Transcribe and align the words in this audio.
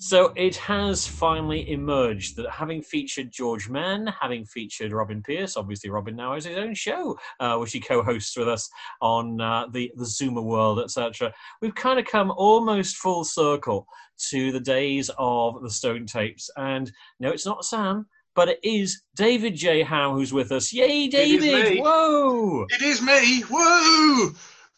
So 0.00 0.32
it 0.36 0.54
has 0.56 1.08
finally 1.08 1.68
emerged 1.72 2.36
that 2.36 2.48
having 2.50 2.82
featured 2.82 3.32
George 3.32 3.68
Mann, 3.68 4.06
having 4.20 4.44
featured 4.44 4.92
Robin 4.92 5.20
Pierce, 5.20 5.56
obviously 5.56 5.90
Robin 5.90 6.14
now 6.14 6.34
has 6.34 6.44
his 6.44 6.56
own 6.56 6.72
show, 6.74 7.18
uh, 7.40 7.56
which 7.56 7.72
he 7.72 7.80
co-hosts 7.80 8.36
with 8.36 8.48
us 8.48 8.70
on 9.00 9.40
uh, 9.40 9.66
the 9.72 9.90
the 9.96 10.04
Zoomer 10.04 10.42
world, 10.42 10.78
etc. 10.78 11.34
We've 11.60 11.74
kind 11.74 11.98
of 11.98 12.06
come 12.06 12.32
almost 12.36 12.96
full 12.96 13.24
circle 13.24 13.88
to 14.30 14.52
the 14.52 14.60
days 14.60 15.10
of 15.18 15.62
the 15.62 15.70
Stone 15.70 16.06
Tapes, 16.06 16.48
and 16.56 16.92
no, 17.18 17.30
it's 17.30 17.46
not 17.46 17.64
Sam. 17.64 18.06
But 18.36 18.50
it 18.50 18.60
is 18.62 19.02
David 19.16 19.56
J. 19.56 19.82
Howe 19.82 20.14
who's 20.14 20.32
with 20.32 20.52
us. 20.52 20.72
Yay, 20.72 21.08
David! 21.08 21.80
Whoa! 21.80 22.66
It 22.70 22.82
is 22.82 23.02
me! 23.02 23.40
Whoa! 23.50 24.30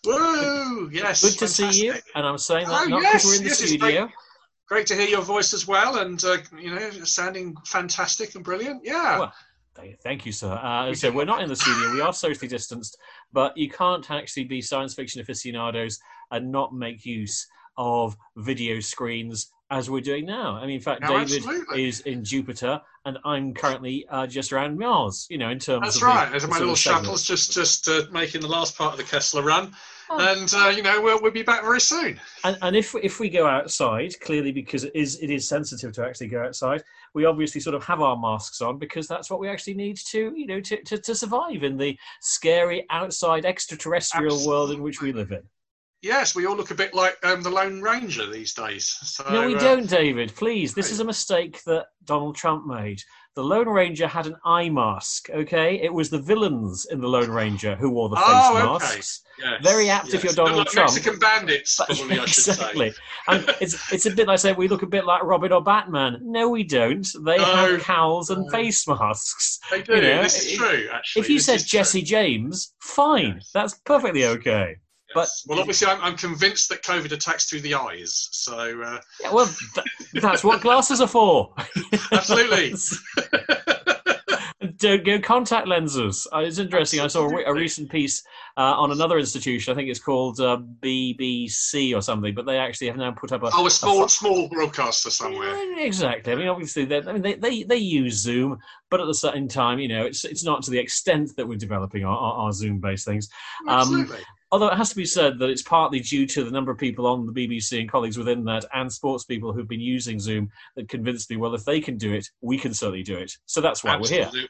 Whoa! 0.06 0.88
Yes. 0.90 1.20
Good 1.20 1.32
to 1.32 1.38
fantastic. 1.40 1.72
see 1.72 1.84
you. 1.84 1.94
And 2.14 2.26
I'm 2.26 2.38
saying 2.38 2.68
that 2.68 2.86
oh, 2.86 2.88
not 2.88 3.00
because 3.00 3.12
yes, 3.12 3.26
we're 3.26 3.36
in 3.36 3.42
the 3.42 3.48
yes, 3.48 3.58
studio 3.58 4.10
great 4.70 4.86
to 4.86 4.94
hear 4.94 5.08
your 5.08 5.22
voice 5.22 5.52
as 5.52 5.66
well, 5.66 5.98
and 5.98 6.22
uh, 6.24 6.38
you 6.58 6.74
know, 6.74 6.90
sounding 7.04 7.56
fantastic 7.66 8.34
and 8.36 8.44
brilliant. 8.44 8.82
Yeah. 8.84 9.18
Well, 9.18 9.32
thank 10.02 10.24
you, 10.24 10.32
sir. 10.32 10.52
Uh, 10.52 10.94
so 10.94 11.10
we're 11.10 11.24
not 11.24 11.42
in 11.42 11.48
the 11.48 11.56
studio; 11.56 11.92
we 11.92 12.00
are 12.00 12.12
socially 12.12 12.48
distanced, 12.48 12.96
but 13.32 13.56
you 13.56 13.68
can't 13.68 14.08
actually 14.10 14.44
be 14.44 14.62
science 14.62 14.94
fiction 14.94 15.20
aficionados 15.20 15.98
and 16.30 16.50
not 16.50 16.72
make 16.72 17.04
use 17.04 17.46
of 17.76 18.16
video 18.36 18.78
screens 18.80 19.52
as 19.70 19.90
we're 19.90 20.00
doing 20.00 20.24
now. 20.24 20.56
I 20.56 20.66
mean, 20.66 20.76
in 20.76 20.80
fact, 20.80 21.02
no, 21.02 21.08
David 21.08 21.38
absolutely. 21.38 21.88
is 21.88 22.00
in 22.00 22.24
Jupiter, 22.24 22.80
and 23.04 23.18
I'm 23.24 23.54
currently 23.54 24.06
uh, 24.08 24.26
just 24.28 24.52
around 24.52 24.78
Mars. 24.78 25.26
You 25.30 25.38
know, 25.38 25.50
in 25.50 25.58
terms 25.58 25.82
that's 25.82 25.96
of 25.96 26.02
right. 26.02 26.32
As 26.32 26.46
my 26.46 26.58
little 26.58 26.76
shuttle's 26.76 27.24
just 27.24 27.52
just 27.52 27.88
uh, 27.88 28.02
making 28.12 28.40
the 28.40 28.48
last 28.48 28.78
part 28.78 28.92
of 28.92 28.98
the 28.98 29.04
Kessler 29.04 29.42
run. 29.42 29.74
And 30.10 30.52
uh, 30.54 30.72
you 30.74 30.82
know 30.82 31.00
we'll, 31.00 31.22
we'll 31.22 31.30
be 31.30 31.42
back 31.42 31.62
very 31.62 31.80
soon. 31.80 32.20
And, 32.44 32.58
and 32.62 32.76
if 32.76 32.94
if 32.96 33.20
we 33.20 33.30
go 33.30 33.46
outside, 33.46 34.18
clearly 34.20 34.50
because 34.50 34.84
it 34.84 34.92
is 34.94 35.20
it 35.22 35.30
is 35.30 35.48
sensitive 35.48 35.92
to 35.92 36.04
actually 36.04 36.28
go 36.28 36.42
outside, 36.42 36.82
we 37.14 37.24
obviously 37.24 37.60
sort 37.60 37.76
of 37.76 37.84
have 37.84 38.00
our 38.00 38.16
masks 38.16 38.60
on 38.60 38.78
because 38.78 39.06
that's 39.06 39.30
what 39.30 39.38
we 39.38 39.48
actually 39.48 39.74
need 39.74 39.96
to 40.08 40.32
you 40.36 40.46
know 40.46 40.60
to, 40.60 40.82
to, 40.82 40.98
to 40.98 41.14
survive 41.14 41.62
in 41.62 41.76
the 41.76 41.96
scary 42.20 42.86
outside 42.90 43.44
extraterrestrial 43.44 44.34
Absolutely. 44.34 44.48
world 44.48 44.70
in 44.72 44.82
which 44.82 45.00
we 45.00 45.12
live 45.12 45.30
in. 45.30 45.42
Yes, 46.02 46.34
we 46.34 46.46
all 46.46 46.56
look 46.56 46.70
a 46.70 46.74
bit 46.74 46.94
like 46.94 47.18
um, 47.24 47.42
the 47.42 47.50
Lone 47.50 47.82
Ranger 47.82 48.26
these 48.26 48.54
days. 48.54 48.86
So, 48.86 49.22
no, 49.30 49.46
we 49.46 49.54
uh, 49.54 49.60
don't, 49.60 49.88
David. 49.88 50.34
Please, 50.34 50.72
this 50.72 50.90
is 50.90 51.00
a 51.00 51.04
mistake 51.04 51.62
that 51.64 51.88
Donald 52.04 52.36
Trump 52.36 52.66
made. 52.66 53.02
The 53.36 53.44
Lone 53.44 53.68
Ranger 53.68 54.08
had 54.08 54.26
an 54.26 54.34
eye 54.44 54.68
mask. 54.68 55.30
Okay, 55.30 55.80
it 55.80 55.92
was 55.92 56.10
the 56.10 56.18
villains 56.18 56.86
in 56.90 57.00
the 57.00 57.06
Lone 57.06 57.30
Ranger 57.30 57.76
who 57.76 57.90
wore 57.90 58.08
the 58.08 58.16
oh, 58.18 58.20
face 58.20 58.28
oh, 58.28 58.56
okay. 58.56 58.66
masks. 58.66 59.22
Yes, 59.38 59.60
Very 59.62 59.88
apt 59.88 60.06
yes. 60.06 60.14
if 60.14 60.24
you're 60.24 60.32
Donald 60.32 60.58
like 60.58 60.66
Trump. 60.66 60.92
Mexican 60.92 61.18
bandits, 61.18 61.76
probably 61.76 62.18
I 62.18 62.24
should 62.26 62.48
exactly. 62.48 62.90
say. 62.90 62.96
and 63.28 63.54
it's 63.60 63.92
it's 63.92 64.06
a 64.06 64.10
bit 64.10 64.26
like 64.26 64.40
saying 64.40 64.56
we 64.56 64.66
look 64.66 64.82
a 64.82 64.86
bit 64.86 65.06
like 65.06 65.22
Robin 65.22 65.52
or 65.52 65.62
Batman. 65.62 66.18
No, 66.22 66.48
we 66.48 66.64
don't. 66.64 67.06
They 67.24 67.36
no, 67.36 67.44
have 67.44 67.80
cowls 67.82 68.30
and 68.30 68.44
no. 68.44 68.50
face 68.50 68.86
masks. 68.88 69.60
They 69.70 69.82
do. 69.82 69.94
You 69.94 70.00
know, 70.02 70.22
this 70.22 70.44
is 70.44 70.58
true. 70.58 70.88
Actually, 70.92 71.20
if 71.20 71.30
you 71.30 71.38
said 71.38 71.60
Jesse. 71.64 72.02
James, 72.02 72.74
fine. 72.80 73.34
Yes. 73.36 73.50
That's 73.54 73.74
perfectly 73.84 74.24
okay. 74.24 74.76
But 75.14 75.28
well, 75.46 75.58
obviously, 75.58 75.88
I'm, 75.88 76.00
I'm, 76.00 76.16
convinced 76.16 76.68
that 76.68 76.82
COVID 76.82 77.10
attacks 77.12 77.46
through 77.46 77.62
the 77.62 77.74
eyes. 77.74 78.28
So 78.30 78.80
uh... 78.80 79.00
yeah, 79.20 79.32
well, 79.32 79.46
th- 79.74 79.86
that's 80.22 80.44
what 80.44 80.60
glasses 80.60 81.00
are 81.00 81.08
for. 81.08 81.52
Absolutely. 82.12 82.74
Don't 84.76 85.04
go 85.04 85.18
contact 85.18 85.66
lenses. 85.66 86.26
Uh, 86.32 86.38
it's 86.38 86.58
interesting. 86.58 87.00
Absolutely. 87.00 87.44
I 87.44 87.46
saw 87.46 87.50
a, 87.50 87.54
a 87.54 87.58
recent 87.58 87.90
piece 87.90 88.22
uh, 88.56 88.74
on 88.76 88.92
another 88.92 89.18
institution. 89.18 89.72
I 89.72 89.74
think 89.74 89.88
it's 89.88 89.98
called 89.98 90.38
uh, 90.38 90.58
BBC 90.80 91.96
or 91.96 92.02
something. 92.02 92.34
But 92.34 92.46
they 92.46 92.58
actually 92.58 92.86
have 92.86 92.96
now 92.96 93.10
put 93.10 93.32
up 93.32 93.42
a 93.42 93.50
oh 93.52 93.66
a 93.66 93.70
small 93.70 94.04
a, 94.04 94.08
small 94.08 94.48
broadcaster 94.48 95.10
somewhere. 95.10 95.56
Exactly. 95.78 96.32
I 96.32 96.36
mean, 96.36 96.48
obviously, 96.48 96.82
I 96.94 97.12
mean, 97.12 97.22
they, 97.22 97.34
they 97.34 97.62
they 97.64 97.76
use 97.76 98.14
Zoom, 98.14 98.58
but 98.90 99.00
at 99.00 99.06
the 99.06 99.14
same 99.14 99.48
time, 99.48 99.80
you 99.80 99.88
know, 99.88 100.04
it's 100.04 100.24
it's 100.24 100.44
not 100.44 100.62
to 100.64 100.70
the 100.70 100.78
extent 100.78 101.34
that 101.36 101.48
we're 101.48 101.58
developing 101.58 102.04
our, 102.04 102.16
our, 102.16 102.34
our 102.44 102.52
Zoom 102.52 102.78
based 102.78 103.06
things. 103.06 103.28
Um, 103.66 103.80
Absolutely 103.80 104.20
although 104.52 104.68
it 104.68 104.76
has 104.76 104.90
to 104.90 104.96
be 104.96 105.06
said 105.06 105.38
that 105.38 105.48
it's 105.48 105.62
partly 105.62 106.00
due 106.00 106.26
to 106.26 106.44
the 106.44 106.50
number 106.50 106.72
of 106.72 106.78
people 106.78 107.06
on 107.06 107.26
the 107.26 107.32
BBC 107.32 107.80
and 107.80 107.90
colleagues 107.90 108.18
within 108.18 108.44
that 108.44 108.64
and 108.74 108.92
sports 108.92 109.24
people 109.24 109.52
who've 109.52 109.68
been 109.68 109.80
using 109.80 110.18
Zoom 110.18 110.50
that 110.76 110.88
convinced 110.88 111.30
me, 111.30 111.36
well, 111.36 111.54
if 111.54 111.64
they 111.64 111.80
can 111.80 111.96
do 111.96 112.12
it, 112.12 112.28
we 112.40 112.58
can 112.58 112.74
certainly 112.74 113.02
do 113.02 113.16
it. 113.16 113.32
So 113.46 113.60
that's 113.60 113.84
why 113.84 113.94
Absolutely. 113.94 114.26
we're 114.26 114.40
here. 114.40 114.48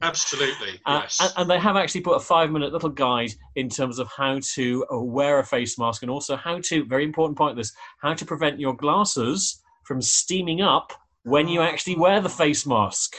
Absolutely. 0.00 0.80
Uh, 0.86 1.00
yes. 1.02 1.18
And, 1.20 1.32
and, 1.36 1.50
they 1.50 1.58
have 1.60 1.76
actually 1.76 2.00
put 2.00 2.16
a 2.16 2.20
five 2.20 2.50
minute 2.50 2.72
little 2.72 2.88
guide 2.88 3.30
in 3.54 3.68
terms 3.68 3.98
of 3.98 4.08
how 4.08 4.40
to 4.54 4.86
uh, 4.92 4.98
wear 4.98 5.38
a 5.38 5.44
face 5.44 5.78
mask 5.78 6.02
and 6.02 6.10
also 6.10 6.34
how 6.36 6.58
to, 6.60 6.84
very 6.86 7.04
important 7.04 7.38
point 7.38 7.56
this, 7.56 7.72
how 8.00 8.14
to 8.14 8.24
prevent 8.24 8.58
your 8.58 8.74
glasses 8.74 9.62
from 9.84 10.00
steaming 10.00 10.60
up 10.60 10.92
when 11.24 11.46
you 11.46 11.60
actually 11.60 11.96
wear 11.96 12.20
the 12.20 12.28
face 12.28 12.66
mask. 12.66 13.14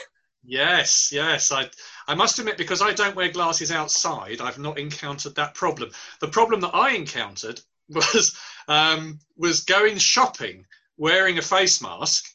Yes, 0.46 1.10
yes. 1.10 1.50
I 1.50 1.70
I 2.06 2.14
must 2.14 2.38
admit, 2.38 2.58
because 2.58 2.82
I 2.82 2.92
don't 2.92 3.16
wear 3.16 3.28
glasses 3.30 3.70
outside, 3.70 4.40
I've 4.40 4.58
not 4.58 4.78
encountered 4.78 5.34
that 5.36 5.54
problem. 5.54 5.90
The 6.20 6.28
problem 6.28 6.60
that 6.60 6.74
I 6.74 6.90
encountered 6.90 7.60
was 7.88 8.36
um, 8.68 9.18
was 9.36 9.62
going 9.62 9.98
shopping 9.98 10.66
wearing 10.96 11.38
a 11.38 11.42
face 11.42 11.82
mask 11.82 12.30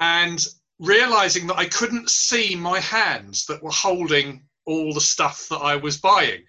and 0.00 0.46
realizing 0.78 1.46
that 1.46 1.58
I 1.58 1.66
couldn't 1.66 2.10
see 2.10 2.54
my 2.54 2.80
hands 2.80 3.46
that 3.46 3.62
were 3.62 3.70
holding 3.70 4.42
all 4.66 4.94
the 4.94 5.00
stuff 5.00 5.48
that 5.50 5.58
I 5.58 5.76
was 5.76 5.98
buying. 5.98 6.44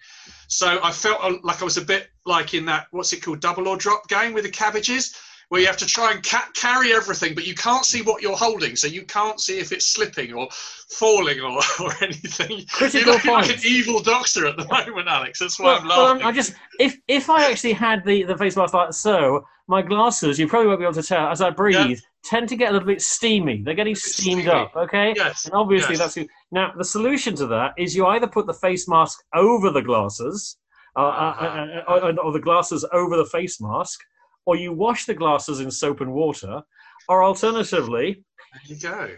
So 0.48 0.78
I 0.82 0.92
felt 0.92 1.44
like 1.44 1.60
I 1.60 1.64
was 1.64 1.76
a 1.76 1.84
bit 1.84 2.08
like 2.24 2.54
in 2.54 2.66
that 2.66 2.86
what's 2.90 3.12
it 3.12 3.22
called 3.22 3.40
double 3.40 3.68
or 3.68 3.76
drop 3.76 4.08
game 4.08 4.32
with 4.32 4.44
the 4.44 4.50
cabbages 4.50 5.14
where 5.48 5.60
you 5.60 5.66
have 5.66 5.76
to 5.76 5.86
try 5.86 6.12
and 6.12 6.22
ca- 6.24 6.48
carry 6.54 6.92
everything, 6.92 7.34
but 7.34 7.46
you 7.46 7.54
can't 7.54 7.84
see 7.84 8.02
what 8.02 8.20
you're 8.20 8.36
holding, 8.36 8.74
so 8.74 8.88
you 8.88 9.02
can't 9.04 9.40
see 9.40 9.58
if 9.58 9.70
it's 9.70 9.86
slipping 9.86 10.32
or 10.32 10.48
falling 10.90 11.40
or, 11.40 11.60
or 11.80 11.92
anything. 12.02 12.64
Critical 12.72 13.12
you're 13.12 13.20
point. 13.20 13.48
like 13.48 13.56
an 13.56 13.62
evil 13.64 14.00
doctor 14.00 14.46
at 14.46 14.56
the 14.56 14.66
moment, 14.66 15.08
Alex. 15.08 15.38
That's 15.38 15.58
why 15.58 15.66
well, 15.66 15.80
I'm 15.80 15.88
laughing. 15.88 16.18
Well, 16.20 16.28
I 16.28 16.32
just 16.32 16.54
if 16.80 16.98
if 17.06 17.30
I 17.30 17.48
actually 17.50 17.74
had 17.74 18.04
the 18.04 18.24
the 18.24 18.36
face 18.36 18.56
mask 18.56 18.74
like 18.74 18.92
so, 18.92 19.44
my 19.68 19.82
glasses, 19.82 20.38
you 20.38 20.48
probably 20.48 20.68
won't 20.68 20.80
be 20.80 20.84
able 20.84 20.94
to 20.94 21.02
tell 21.02 21.28
as 21.28 21.40
I 21.40 21.50
breathe. 21.50 21.90
Yeah. 21.90 21.96
Tend 22.24 22.48
to 22.48 22.56
get 22.56 22.70
a 22.70 22.72
little 22.72 22.88
bit 22.88 23.00
steamy. 23.00 23.62
They're 23.62 23.74
getting 23.74 23.94
steamed 23.94 24.42
steamy. 24.42 24.48
up, 24.48 24.74
okay? 24.74 25.12
Yes. 25.14 25.44
And 25.44 25.54
obviously 25.54 25.92
yes. 25.92 25.98
that's 26.00 26.14
good. 26.16 26.28
Now 26.50 26.72
the 26.76 26.84
solution 26.84 27.36
to 27.36 27.46
that 27.46 27.74
is 27.78 27.94
you 27.94 28.04
either 28.06 28.26
put 28.26 28.46
the 28.46 28.54
face 28.54 28.88
mask 28.88 29.22
over 29.32 29.70
the 29.70 29.82
glasses, 29.82 30.56
uh, 30.96 31.02
uh, 31.02 31.04
uh-huh. 31.04 31.66
uh, 31.86 32.08
uh, 32.08 32.14
or 32.22 32.32
the 32.32 32.40
glasses 32.40 32.84
over 32.92 33.16
the 33.16 33.26
face 33.26 33.60
mask, 33.60 34.00
or 34.46 34.56
you 34.56 34.72
wash 34.72 35.04
the 35.04 35.14
glasses 35.14 35.60
in 35.60 35.70
soap 35.70 36.00
and 36.00 36.12
water, 36.12 36.62
or 37.08 37.22
alternatively, 37.22 38.24
there 38.52 38.76
you 38.76 38.80
go. 38.80 39.10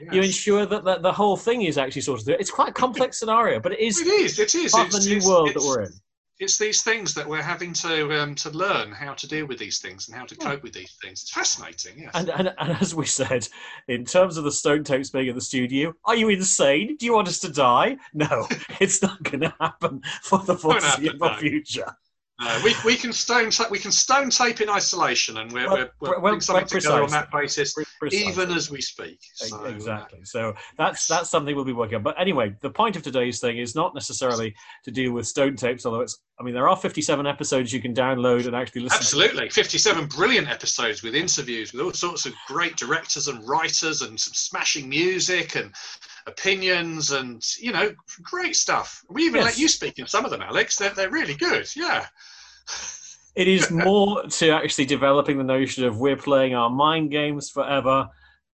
Yes. 0.00 0.14
You 0.14 0.22
ensure 0.22 0.66
that 0.66 0.84
the, 0.84 0.98
the 0.98 1.12
whole 1.12 1.36
thing 1.36 1.62
is 1.62 1.78
actually 1.78 2.02
sorted. 2.02 2.28
It's 2.28 2.50
quite 2.50 2.68
a 2.68 2.72
complex 2.72 3.18
scenario, 3.20 3.60
but 3.60 3.72
it 3.72 3.80
is. 3.80 4.00
It 4.00 4.08
is. 4.08 4.38
It 4.38 4.54
is. 4.54 4.72
Part 4.72 4.88
it's, 4.88 4.96
of 4.98 5.04
the 5.04 5.16
new 5.16 5.26
world 5.26 5.50
that 5.54 5.62
we're 5.62 5.82
in. 5.82 5.92
It's 6.38 6.58
these 6.58 6.82
things 6.82 7.14
that 7.14 7.26
we're 7.26 7.40
having 7.40 7.72
to 7.72 8.20
um, 8.20 8.34
to 8.34 8.50
learn 8.50 8.92
how 8.92 9.14
to 9.14 9.26
deal 9.26 9.46
with 9.46 9.58
these 9.58 9.78
things 9.78 10.06
and 10.06 10.16
how 10.18 10.26
to 10.26 10.36
cope 10.36 10.62
with 10.62 10.74
these 10.74 10.94
things. 11.00 11.22
It's 11.22 11.30
fascinating. 11.30 11.98
Yes. 11.98 12.10
And, 12.12 12.28
and, 12.28 12.54
and 12.58 12.76
as 12.78 12.94
we 12.94 13.06
said, 13.06 13.48
in 13.88 14.04
terms 14.04 14.36
of 14.36 14.44
the 14.44 14.52
Stone 14.52 14.84
Tapes 14.84 15.08
being 15.08 15.28
in 15.28 15.34
the 15.34 15.40
studio, 15.40 15.94
are 16.04 16.14
you 16.14 16.28
insane? 16.28 16.98
Do 16.98 17.06
you 17.06 17.14
want 17.14 17.28
us 17.28 17.38
to 17.40 17.50
die? 17.50 17.96
No, 18.12 18.46
it's 18.80 19.00
not 19.00 19.22
going 19.22 19.40
to 19.40 19.54
happen 19.58 20.02
for 20.24 20.40
the 20.40 20.56
foreseeable 20.56 21.34
future. 21.36 21.90
Uh, 22.38 22.60
we, 22.62 22.74
we 22.84 22.96
can 22.96 23.14
stone 23.14 23.50
we 23.70 23.78
can 23.78 23.90
stone 23.90 24.28
tape 24.28 24.60
in 24.60 24.68
isolation, 24.68 25.38
and 25.38 25.50
we're, 25.50 25.66
well, 25.66 25.88
we're, 26.00 26.10
we're 26.10 26.20
well, 26.20 26.40
something 26.40 26.66
together 26.66 27.02
on 27.02 27.10
that 27.10 27.30
basis, 27.30 27.72
Precisely. 27.98 28.28
even 28.28 28.50
as 28.50 28.70
we 28.70 28.82
speak. 28.82 29.18
So, 29.36 29.64
exactly. 29.64 30.20
So 30.24 30.54
that's 30.76 31.06
that's 31.06 31.30
something 31.30 31.56
we'll 31.56 31.64
be 31.64 31.72
working 31.72 31.96
on. 31.96 32.02
But 32.02 32.20
anyway, 32.20 32.54
the 32.60 32.68
point 32.68 32.94
of 32.94 33.02
today's 33.02 33.40
thing 33.40 33.56
is 33.56 33.74
not 33.74 33.94
necessarily 33.94 34.54
to 34.84 34.90
do 34.90 35.14
with 35.14 35.26
stone 35.26 35.56
tapes, 35.56 35.86
although 35.86 36.00
it's. 36.00 36.18
I 36.38 36.42
mean, 36.42 36.52
there 36.52 36.68
are 36.68 36.76
57 36.76 37.26
episodes 37.26 37.72
you 37.72 37.80
can 37.80 37.94
download 37.94 38.46
and 38.46 38.54
actually 38.54 38.82
listen. 38.82 38.98
Absolutely, 38.98 39.48
57 39.48 40.04
brilliant 40.04 40.50
episodes 40.50 41.02
with 41.02 41.14
interviews 41.14 41.72
with 41.72 41.80
all 41.80 41.92
sorts 41.92 42.26
of 42.26 42.34
great 42.46 42.76
directors 42.76 43.28
and 43.28 43.48
writers 43.48 44.02
and 44.02 44.20
some 44.20 44.34
smashing 44.34 44.86
music 44.86 45.56
and 45.56 45.72
opinions 46.26 47.12
and 47.12 47.42
you 47.58 47.72
know 47.72 47.94
great 48.22 48.56
stuff. 48.56 49.02
We 49.08 49.22
even 49.22 49.36
yes. 49.36 49.44
let 49.44 49.58
you 49.58 49.68
speak 49.68 49.98
in 49.98 50.06
some 50.06 50.26
of 50.26 50.30
them, 50.30 50.42
Alex. 50.42 50.76
They're 50.76 50.90
they're 50.90 51.10
really 51.10 51.34
good. 51.34 51.66
Yeah. 51.74 52.06
It 53.34 53.48
is 53.48 53.70
more 53.70 54.22
to 54.22 54.50
actually 54.50 54.86
developing 54.86 55.36
the 55.36 55.44
notion 55.44 55.84
of 55.84 55.98
we're 55.98 56.16
playing 56.16 56.54
our 56.54 56.70
mind 56.70 57.10
games 57.10 57.50
forever, 57.50 58.08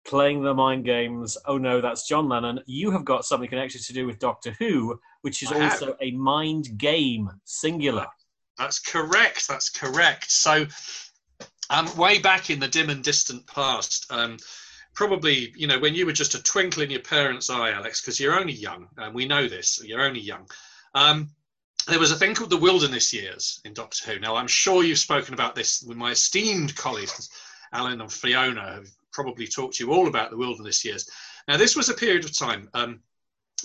playing 0.06 0.42
the 0.42 0.54
mind 0.54 0.86
games. 0.86 1.38
Oh 1.46 1.58
no, 1.58 1.82
that's 1.82 2.08
John 2.08 2.30
Lennon. 2.30 2.62
You 2.66 2.92
have 2.92 3.04
got 3.04 3.26
something 3.26 3.50
connected 3.50 3.82
to 3.82 3.94
do 3.94 4.08
with 4.08 4.20
Doctor 4.20 4.56
Who, 4.58 5.00
which 5.22 5.44
is 5.44 5.52
I 5.52 5.66
also 5.66 5.88
have. 5.88 5.96
a 6.00 6.12
mind 6.12 6.78
game, 6.78 7.30
singular. 7.44 8.08
That's 8.58 8.80
correct. 8.80 9.48
That's 9.48 9.70
correct. 9.70 10.32
So, 10.32 10.66
um, 11.70 11.94
way 11.98 12.20
back 12.20 12.50
in 12.50 12.60
the 12.60 12.68
dim 12.68 12.90
and 12.90 13.04
distant 13.04 13.46
past, 13.48 14.10
um, 14.12 14.38
probably, 14.94 15.54
you 15.56 15.68
know, 15.68 15.80
when 15.80 15.94
you 15.94 16.06
were 16.06 16.14
just 16.14 16.36
a 16.36 16.44
twinkle 16.44 16.84
in 16.84 16.90
your 16.90 17.02
parents' 17.02 17.50
eye, 17.50 17.72
Alex, 17.72 18.02
because 18.02 18.20
you're 18.20 18.40
only 18.40 18.54
young, 18.54 18.88
and 18.98 19.14
we 19.14 19.26
know 19.26 19.48
this, 19.48 19.82
you're 19.84 20.02
only 20.02 20.20
young. 20.20 20.50
Um, 20.96 21.30
there 21.90 22.00
was 22.00 22.12
a 22.12 22.16
thing 22.16 22.36
called 22.36 22.50
the 22.50 22.58
Wilderness 22.58 23.12
Years 23.14 23.62
in 23.66 23.74
Doctor 23.74 24.12
Who. 24.12 24.20
Now, 24.20 24.36
I'm 24.36 24.48
sure 24.48 24.84
you've 24.84 25.00
spoken 25.00 25.34
about 25.34 25.56
this 25.56 25.84
with 25.84 25.98
my 25.98 26.12
esteemed 26.12 26.76
colleagues, 26.76 27.30
Alan 27.74 28.02
and 28.02 28.12
Fiona 28.12 28.74
have 28.74 28.90
probably 29.12 29.48
talked 29.48 29.76
to 29.76 29.84
you 29.86 29.92
all 29.92 30.08
about 30.08 30.30
the 30.30 30.38
wilderness 30.38 30.86
years. 30.86 31.10
Now, 31.48 31.58
this 31.58 31.76
was 31.76 31.90
a 31.90 31.94
period 31.94 32.26
of 32.26 32.38
time 32.38 32.70
um, 32.74 33.02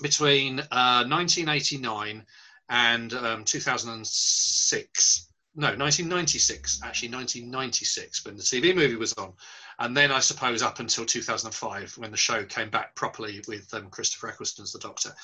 between 0.03 0.61
uh, 0.61 1.05
1989 1.07 2.25
and 2.69 3.13
um, 3.15 3.45
2006. 3.45 5.29
No, 5.57 5.69
1996, 5.69 6.81
actually 6.83 7.11
1996, 7.11 8.25
when 8.25 8.37
the 8.37 8.43
TV 8.43 8.75
movie 8.75 8.97
was 8.97 9.13
on. 9.15 9.33
And 9.79 9.97
then 9.97 10.11
I 10.11 10.21
suppose 10.21 10.63
up 10.63 10.81
until 10.81 11.05
2005, 11.05 11.99
when 11.99 12.11
the 12.11 12.17
show 12.17 12.45
came 12.45 12.71
back 12.71 12.95
properly 12.95 13.43
with 13.47 13.73
um, 13.75 13.89
Christopher 13.91 14.35
as 14.41 14.73
the 14.73 14.79
Doctor. 14.81 15.15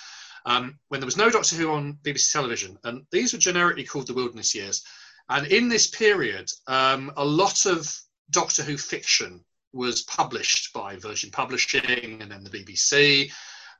Um, 0.46 0.78
when 0.88 1.00
there 1.00 1.06
was 1.06 1.16
no 1.16 1.30
Doctor 1.30 1.56
Who 1.56 1.70
on 1.70 1.98
BBC 2.02 2.32
television, 2.32 2.78
and 2.84 3.04
these 3.10 3.32
were 3.32 3.38
generically 3.38 3.84
called 3.84 4.06
the 4.06 4.14
Wilderness 4.14 4.54
Years. 4.54 4.82
And 5.28 5.46
in 5.46 5.68
this 5.68 5.86
period, 5.86 6.50
um, 6.66 7.12
a 7.16 7.24
lot 7.24 7.66
of 7.66 7.94
Doctor 8.30 8.62
Who 8.62 8.76
fiction 8.76 9.44
was 9.72 10.02
published 10.02 10.72
by 10.72 10.96
Virgin 10.96 11.30
Publishing 11.30 12.20
and 12.20 12.30
then 12.30 12.42
the 12.42 12.50
BBC. 12.50 13.32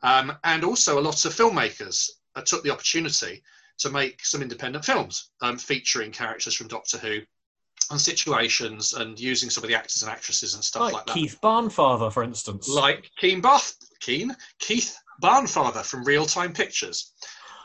Um, 0.03 0.33
and 0.45 0.65
also, 0.65 0.99
a 0.99 1.03
lot 1.03 1.25
of 1.25 1.35
filmmakers 1.35 2.09
uh, 2.37 2.43
took 2.43 2.63
the 2.63 2.71
opportunity 2.71 3.43
to 3.79 3.91
make 3.91 4.25
some 4.25 4.43
independent 4.43 4.85
films 4.85 5.31
um, 5.43 5.59
featuring 5.59 6.13
characters 6.13 6.55
from 6.55 6.69
Doctor 6.69 6.99
Who 6.99 7.21
and 7.91 8.01
situations 8.01 8.93
and 8.93 9.19
using 9.19 9.51
some 9.51 9.65
of 9.65 9.69
the 9.69 9.75
actors 9.75 10.03
and 10.03 10.11
actresses 10.11 10.55
and 10.55 10.63
stuff 10.63 10.83
like, 10.83 10.93
like 10.93 11.07
that. 11.07 11.15
Keith 11.15 11.39
Barnfather, 11.43 12.13
for 12.13 12.23
instance. 12.23 12.69
Like 12.69 13.11
Keen 13.19 13.41
Bath, 13.41 13.75
Keen, 14.01 14.35
Keith 14.59 14.97
Barnfather 15.21 15.85
from 15.85 16.05
Reeltime 16.05 16.55
Pictures. 16.55 17.13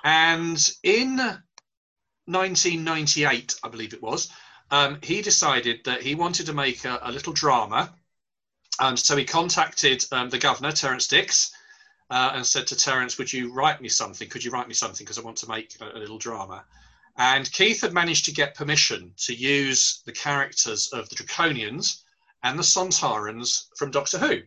And 0.03 0.57
in 0.83 1.17
1998, 1.17 3.55
I 3.63 3.69
believe 3.69 3.93
it 3.93 4.01
was, 4.01 4.29
um, 4.71 4.99
he 5.01 5.21
decided 5.21 5.81
that 5.85 6.01
he 6.01 6.15
wanted 6.15 6.47
to 6.47 6.53
make 6.53 6.85
a, 6.85 6.99
a 7.03 7.11
little 7.11 7.33
drama. 7.33 7.93
And 8.79 8.99
so 8.99 9.15
he 9.15 9.25
contacted 9.25 10.05
um, 10.11 10.29
the 10.29 10.37
governor, 10.37 10.71
Terrance 10.71 11.07
Dicks, 11.07 11.51
uh, 12.09 12.31
and 12.33 12.45
said 12.45 12.67
to 12.67 12.75
Terrance, 12.75 13.17
Would 13.17 13.31
you 13.31 13.51
write 13.51 13.81
me 13.81 13.89
something? 13.89 14.27
Could 14.27 14.43
you 14.43 14.51
write 14.51 14.67
me 14.67 14.73
something? 14.73 15.05
Because 15.05 15.17
I 15.17 15.21
want 15.21 15.37
to 15.37 15.49
make 15.49 15.75
a, 15.81 15.97
a 15.97 15.99
little 15.99 16.17
drama. 16.17 16.65
And 17.17 17.51
Keith 17.51 17.81
had 17.81 17.93
managed 17.93 18.25
to 18.25 18.33
get 18.33 18.55
permission 18.55 19.13
to 19.17 19.33
use 19.33 20.01
the 20.05 20.11
characters 20.11 20.89
of 20.89 21.07
the 21.09 21.15
Draconians 21.15 22.01
and 22.43 22.59
the 22.59 22.63
Sontarans 22.63 23.67
from 23.77 23.91
Doctor 23.91 24.19
Who 24.19 24.41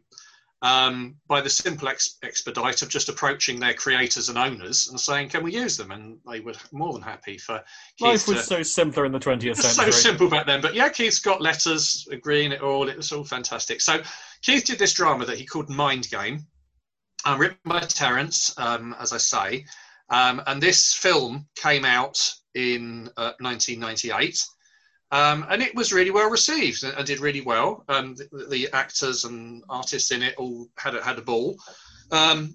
um, 0.63 1.17
by 1.29 1.41
the 1.41 1.51
simple 1.51 1.89
ex- 1.89 2.19
expedite 2.23 2.83
of 2.83 2.89
just 2.89 3.09
approaching 3.09 3.61
their 3.61 3.75
creators 3.75 4.29
and 4.29 4.37
owners 4.37 4.89
and 4.89 4.99
saying, 4.99 5.29
"Can 5.29 5.45
we 5.45 5.53
use 5.53 5.77
them?" 5.77 5.91
And 5.93 6.19
they 6.31 6.41
were 6.41 6.55
more 6.73 6.93
than 6.93 7.03
happy 7.03 7.39
for. 7.39 7.63
Keith 7.97 8.07
Life 8.07 8.29
was 8.29 8.39
to, 8.39 8.43
so 8.43 8.63
simpler 8.63 9.05
in 9.05 9.13
the 9.13 9.21
20th 9.21 9.57
century. 9.57 9.93
So 9.93 9.99
simple 9.99 10.29
back 10.29 10.47
then, 10.47 10.61
but 10.61 10.75
yeah, 10.75 10.89
Keith's 10.89 11.21
got 11.21 11.41
letters 11.41 12.07
agreeing 12.11 12.53
it 12.53 12.61
all. 12.61 12.89
It 12.89 12.97
was 12.97 13.13
all 13.13 13.25
fantastic. 13.25 13.81
So 13.81 14.03
Keith 14.43 14.65
did 14.65 14.79
this 14.79 14.93
drama 14.93 15.27
that 15.27 15.39
he 15.39 15.47
called 15.47 15.69
Mind 15.69 16.11
Game, 16.11 16.47
um, 17.25 17.39
written 17.39 17.59
by 17.65 17.81
Terrance, 17.81 18.53
um, 18.59 18.97
as 18.99 19.13
I 19.13 19.19
say, 19.19 19.65
um, 20.11 20.43
and 20.47 20.61
this 20.61 20.95
film 20.95 21.47
came 21.57 21.85
out 21.85 22.19
in 22.55 23.11
uh, 23.17 23.33
1998. 23.41 24.45
Um, 25.11 25.47
and 25.49 25.63
it 25.63 25.75
was 25.75 25.93
really 25.93 26.11
well 26.11 26.29
received 26.29 26.85
and, 26.85 27.07
did 27.07 27.21
really 27.21 27.41
well. 27.41 27.85
Um, 27.89 28.15
the, 28.15 28.47
the, 28.51 28.69
actors 28.73 29.25
and 29.25 29.65
artists 29.69 30.11
in 30.11 30.23
it 30.23 30.35
all 30.37 30.69
had 30.77 30.95
a, 30.95 31.03
had 31.03 31.19
a 31.19 31.23
ball. 31.23 31.57
Um, 32.11 32.55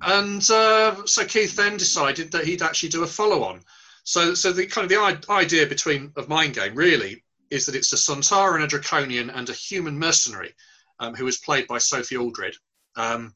and 0.00 0.48
uh, 0.50 1.04
so 1.04 1.24
Keith 1.24 1.56
then 1.56 1.76
decided 1.76 2.32
that 2.32 2.44
he'd 2.44 2.62
actually 2.62 2.88
do 2.88 3.02
a 3.02 3.06
follow-on. 3.06 3.60
So, 4.04 4.34
so 4.34 4.52
the 4.52 4.66
kind 4.66 4.84
of 4.84 4.88
the 4.90 5.30
idea 5.30 5.66
between 5.66 6.12
of 6.16 6.28
Mind 6.28 6.54
Game 6.54 6.74
really 6.74 7.22
is 7.50 7.66
that 7.66 7.74
it's 7.74 7.92
a 7.92 7.96
Sontaran, 7.96 8.64
a 8.64 8.66
Draconian, 8.66 9.30
and 9.30 9.48
a 9.48 9.54
human 9.54 9.98
mercenary 9.98 10.54
um, 11.00 11.14
who 11.14 11.26
is 11.26 11.38
played 11.38 11.66
by 11.66 11.78
Sophie 11.78 12.16
Aldred. 12.16 12.56
Um, 12.96 13.34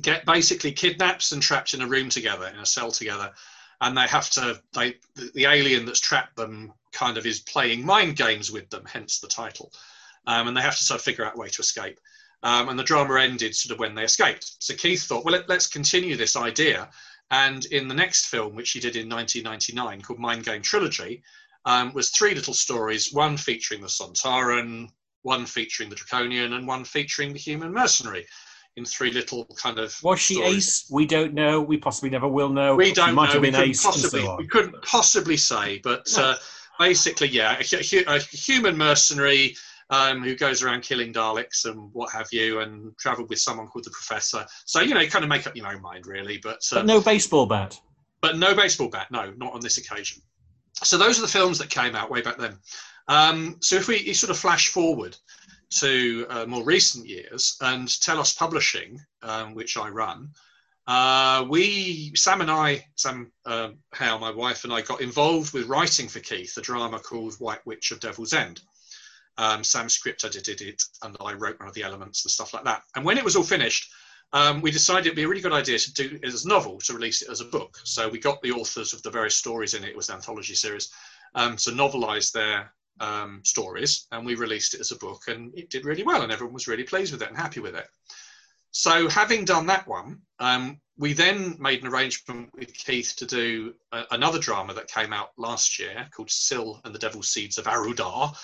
get 0.00 0.24
basically 0.26 0.72
kidnaps 0.72 1.32
and 1.32 1.42
trapped 1.42 1.74
in 1.74 1.82
a 1.82 1.86
room 1.86 2.08
together 2.08 2.46
in 2.48 2.58
a 2.58 2.66
cell 2.66 2.90
together 2.90 3.32
and 3.82 3.96
they 3.96 4.06
have 4.06 4.30
to 4.30 4.58
they 4.74 4.96
the 5.34 5.44
alien 5.44 5.84
that's 5.84 6.00
trapped 6.00 6.36
them 6.36 6.72
kind 6.92 7.16
of 7.16 7.26
is 7.26 7.40
playing 7.40 7.84
mind 7.84 8.16
games 8.16 8.50
with 8.50 8.68
them 8.70 8.84
hence 8.84 9.18
the 9.18 9.28
title 9.28 9.72
um, 10.26 10.48
and 10.48 10.56
they 10.56 10.60
have 10.60 10.76
to 10.76 10.84
sort 10.84 11.00
of 11.00 11.04
figure 11.04 11.24
out 11.24 11.34
a 11.36 11.38
way 11.38 11.48
to 11.48 11.62
escape 11.62 11.98
um, 12.42 12.68
and 12.68 12.78
the 12.78 12.84
drama 12.84 13.20
ended 13.20 13.54
sort 13.54 13.72
of 13.72 13.78
when 13.78 13.94
they 13.94 14.04
escaped 14.04 14.52
so 14.58 14.74
keith 14.74 15.02
thought 15.04 15.24
well 15.24 15.34
let, 15.34 15.50
us 15.50 15.66
continue 15.66 16.16
this 16.16 16.36
idea 16.36 16.88
and 17.30 17.64
in 17.66 17.88
the 17.88 17.94
next 17.94 18.26
film 18.26 18.54
which 18.54 18.70
he 18.70 18.80
did 18.80 18.96
in 18.96 19.08
1999 19.08 20.02
called 20.02 20.18
mind 20.18 20.44
game 20.44 20.62
trilogy 20.62 21.22
um, 21.64 21.92
was 21.92 22.10
three 22.10 22.34
little 22.34 22.54
stories 22.54 23.12
one 23.12 23.36
featuring 23.36 23.80
the 23.80 23.86
sontaran 23.86 24.88
one 25.22 25.46
featuring 25.46 25.88
the 25.88 25.96
draconian 25.96 26.54
and 26.54 26.66
one 26.66 26.84
featuring 26.84 27.32
the 27.32 27.38
human 27.38 27.72
mercenary 27.72 28.26
in 28.76 28.84
three 28.84 29.10
little 29.10 29.46
kind 29.56 29.78
of. 29.78 29.96
Was 30.02 30.20
she 30.20 30.34
stories. 30.34 30.56
ace? 30.56 30.86
We 30.90 31.06
don't 31.06 31.34
know. 31.34 31.60
We 31.60 31.76
possibly 31.76 32.10
never 32.10 32.28
will 32.28 32.48
know. 32.48 32.74
We 32.74 32.92
don't 32.92 33.14
might 33.14 33.26
know. 33.26 33.32
Have 33.34 33.42
been 33.42 33.54
we, 33.54 33.70
ace 33.70 33.82
possibly, 33.82 34.22
so 34.22 34.36
we 34.36 34.46
couldn't 34.46 34.82
possibly 34.82 35.36
say, 35.36 35.80
but 35.82 36.10
uh, 36.16 36.36
basically, 36.78 37.28
yeah, 37.28 37.58
a, 37.58 38.04
a, 38.06 38.18
human 38.18 38.76
mercenary. 38.76 39.56
Um, 39.90 40.22
who 40.22 40.34
goes 40.34 40.62
around 40.62 40.80
killing 40.80 41.12
Daleks 41.12 41.66
and 41.66 41.92
what 41.92 42.10
have 42.12 42.28
you, 42.32 42.60
and 42.60 42.96
travelled 42.96 43.28
with 43.28 43.40
someone 43.40 43.66
called 43.66 43.84
the 43.84 43.90
Professor. 43.90 44.46
So 44.64 44.80
you 44.80 44.94
know, 44.94 45.04
kind 45.06 45.22
of 45.22 45.28
make 45.28 45.46
up 45.46 45.54
your 45.54 45.66
own 45.66 45.82
mind, 45.82 46.06
really. 46.06 46.38
But, 46.38 46.62
um, 46.72 46.78
but 46.78 46.86
no 46.86 47.02
baseball 47.02 47.44
bat. 47.44 47.78
But 48.22 48.38
no 48.38 48.54
baseball 48.54 48.88
bat. 48.88 49.08
No, 49.10 49.34
not 49.36 49.52
on 49.52 49.60
this 49.60 49.76
occasion. 49.76 50.22
So 50.82 50.96
those 50.96 51.18
are 51.18 51.22
the 51.22 51.28
films 51.28 51.58
that 51.58 51.68
came 51.68 51.94
out 51.94 52.10
way 52.10 52.22
back 52.22 52.38
then. 52.38 52.56
Um, 53.08 53.56
so 53.60 53.76
if 53.76 53.88
we 53.88 54.12
sort 54.14 54.30
of 54.30 54.38
flash 54.38 54.68
forward 54.68 55.16
to 55.80 56.26
uh, 56.28 56.46
more 56.46 56.64
recent 56.64 57.06
years 57.06 57.56
and 57.60 57.88
Telos 58.00 58.34
Publishing, 58.34 59.00
um, 59.22 59.54
which 59.54 59.76
I 59.76 59.88
run, 59.88 60.30
uh, 60.86 61.46
we, 61.48 62.12
Sam 62.16 62.40
and 62.40 62.50
I, 62.50 62.84
Sam 62.96 63.30
uh, 63.46 63.70
my 64.00 64.30
wife 64.30 64.64
and 64.64 64.72
I, 64.72 64.82
got 64.82 65.00
involved 65.00 65.52
with 65.52 65.68
writing 65.68 66.08
for 66.08 66.20
Keith 66.20 66.56
a 66.56 66.60
drama 66.60 66.98
called 66.98 67.34
White 67.34 67.64
Witch 67.64 67.92
of 67.92 68.00
Devil's 68.00 68.32
End. 68.32 68.60
Um, 69.38 69.64
Sam 69.64 69.88
script 69.88 70.24
edited 70.24 70.60
it, 70.60 70.82
and 71.02 71.16
I 71.20 71.34
wrote 71.34 71.58
one 71.58 71.68
of 71.68 71.74
the 71.74 71.84
elements 71.84 72.24
and 72.24 72.32
stuff 72.32 72.52
like 72.52 72.64
that. 72.64 72.82
And 72.96 73.04
when 73.04 73.16
it 73.16 73.24
was 73.24 73.36
all 73.36 73.44
finished, 73.44 73.90
um, 74.32 74.60
we 74.60 74.70
decided 74.70 75.06
it'd 75.06 75.16
be 75.16 75.22
a 75.22 75.28
really 75.28 75.40
good 75.40 75.52
idea 75.52 75.78
to 75.78 75.92
do 75.94 76.18
as 76.24 76.44
a 76.44 76.48
novel, 76.48 76.78
to 76.80 76.94
release 76.94 77.22
it 77.22 77.30
as 77.30 77.40
a 77.40 77.46
book. 77.46 77.78
So 77.84 78.08
we 78.08 78.18
got 78.18 78.42
the 78.42 78.52
authors 78.52 78.92
of 78.92 79.02
the 79.02 79.10
various 79.10 79.36
stories 79.36 79.74
in 79.74 79.84
it, 79.84 79.90
it 79.90 79.96
was 79.96 80.08
an 80.08 80.16
anthology 80.16 80.54
series, 80.54 80.90
um, 81.34 81.56
to 81.58 81.70
novelize 81.70 82.32
their 82.32 82.72
um, 83.00 83.40
stories, 83.44 84.06
and 84.10 84.26
we 84.26 84.34
released 84.34 84.74
it 84.74 84.80
as 84.80 84.90
a 84.90 84.96
book, 84.96 85.22
and 85.28 85.56
it 85.56 85.70
did 85.70 85.84
really 85.84 86.02
well, 86.02 86.22
and 86.22 86.32
everyone 86.32 86.54
was 86.54 86.68
really 86.68 86.84
pleased 86.84 87.12
with 87.12 87.22
it 87.22 87.28
and 87.28 87.36
happy 87.36 87.60
with 87.60 87.74
it. 87.74 87.86
So, 88.72 89.08
having 89.08 89.44
done 89.44 89.66
that 89.66 89.86
one, 89.86 90.22
um, 90.38 90.80
we 90.96 91.12
then 91.12 91.56
made 91.58 91.82
an 91.82 91.88
arrangement 91.88 92.50
with 92.54 92.72
Keith 92.72 93.14
to 93.16 93.26
do 93.26 93.74
a, 93.92 94.04
another 94.12 94.38
drama 94.38 94.74
that 94.74 94.88
came 94.88 95.12
out 95.12 95.30
last 95.36 95.78
year 95.78 96.08
called 96.14 96.30
Sil 96.30 96.80
and 96.84 96.94
the 96.94 96.98
Devil's 96.98 97.28
Seeds 97.28 97.58
of 97.58 97.66
Arudar, 97.66 98.34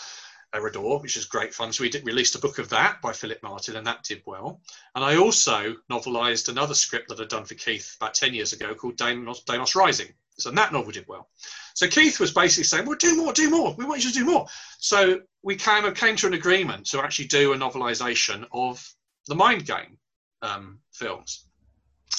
Eridor, 0.54 1.00
which 1.00 1.16
is 1.16 1.24
great 1.24 1.54
fun. 1.54 1.72
So 1.72 1.82
we 1.82 1.90
did, 1.90 2.06
released 2.06 2.34
a 2.34 2.40
book 2.40 2.58
of 2.58 2.68
that 2.70 3.00
by 3.00 3.12
Philip 3.12 3.42
Martin, 3.42 3.76
and 3.76 3.86
that 3.86 4.02
did 4.02 4.22
well. 4.26 4.60
And 4.94 5.04
I 5.04 5.16
also 5.16 5.76
novelised 5.90 6.48
another 6.48 6.74
script 6.74 7.08
that 7.08 7.20
I'd 7.20 7.28
done 7.28 7.44
for 7.44 7.54
Keith 7.54 7.96
about 8.00 8.14
10 8.14 8.34
years 8.34 8.52
ago 8.52 8.74
called 8.74 8.96
Daemos 8.96 9.74
Rising. 9.74 10.12
So 10.38 10.50
that 10.50 10.72
novel 10.72 10.92
did 10.92 11.08
well. 11.08 11.28
So 11.74 11.88
Keith 11.88 12.20
was 12.20 12.32
basically 12.32 12.64
saying, 12.64 12.86
well, 12.86 12.96
do 12.96 13.16
more, 13.16 13.32
do 13.32 13.50
more. 13.50 13.74
We 13.74 13.84
want 13.84 14.04
you 14.04 14.10
to 14.10 14.18
do 14.18 14.24
more. 14.24 14.46
So 14.78 15.20
we 15.42 15.56
of 15.56 15.94
came 15.94 16.16
to 16.16 16.26
an 16.26 16.34
agreement 16.34 16.86
to 16.88 17.02
actually 17.02 17.26
do 17.26 17.52
a 17.52 17.56
novelisation 17.56 18.46
of 18.52 18.86
the 19.26 19.34
Mind 19.34 19.66
Game 19.66 19.98
um, 20.42 20.78
films. 20.92 21.44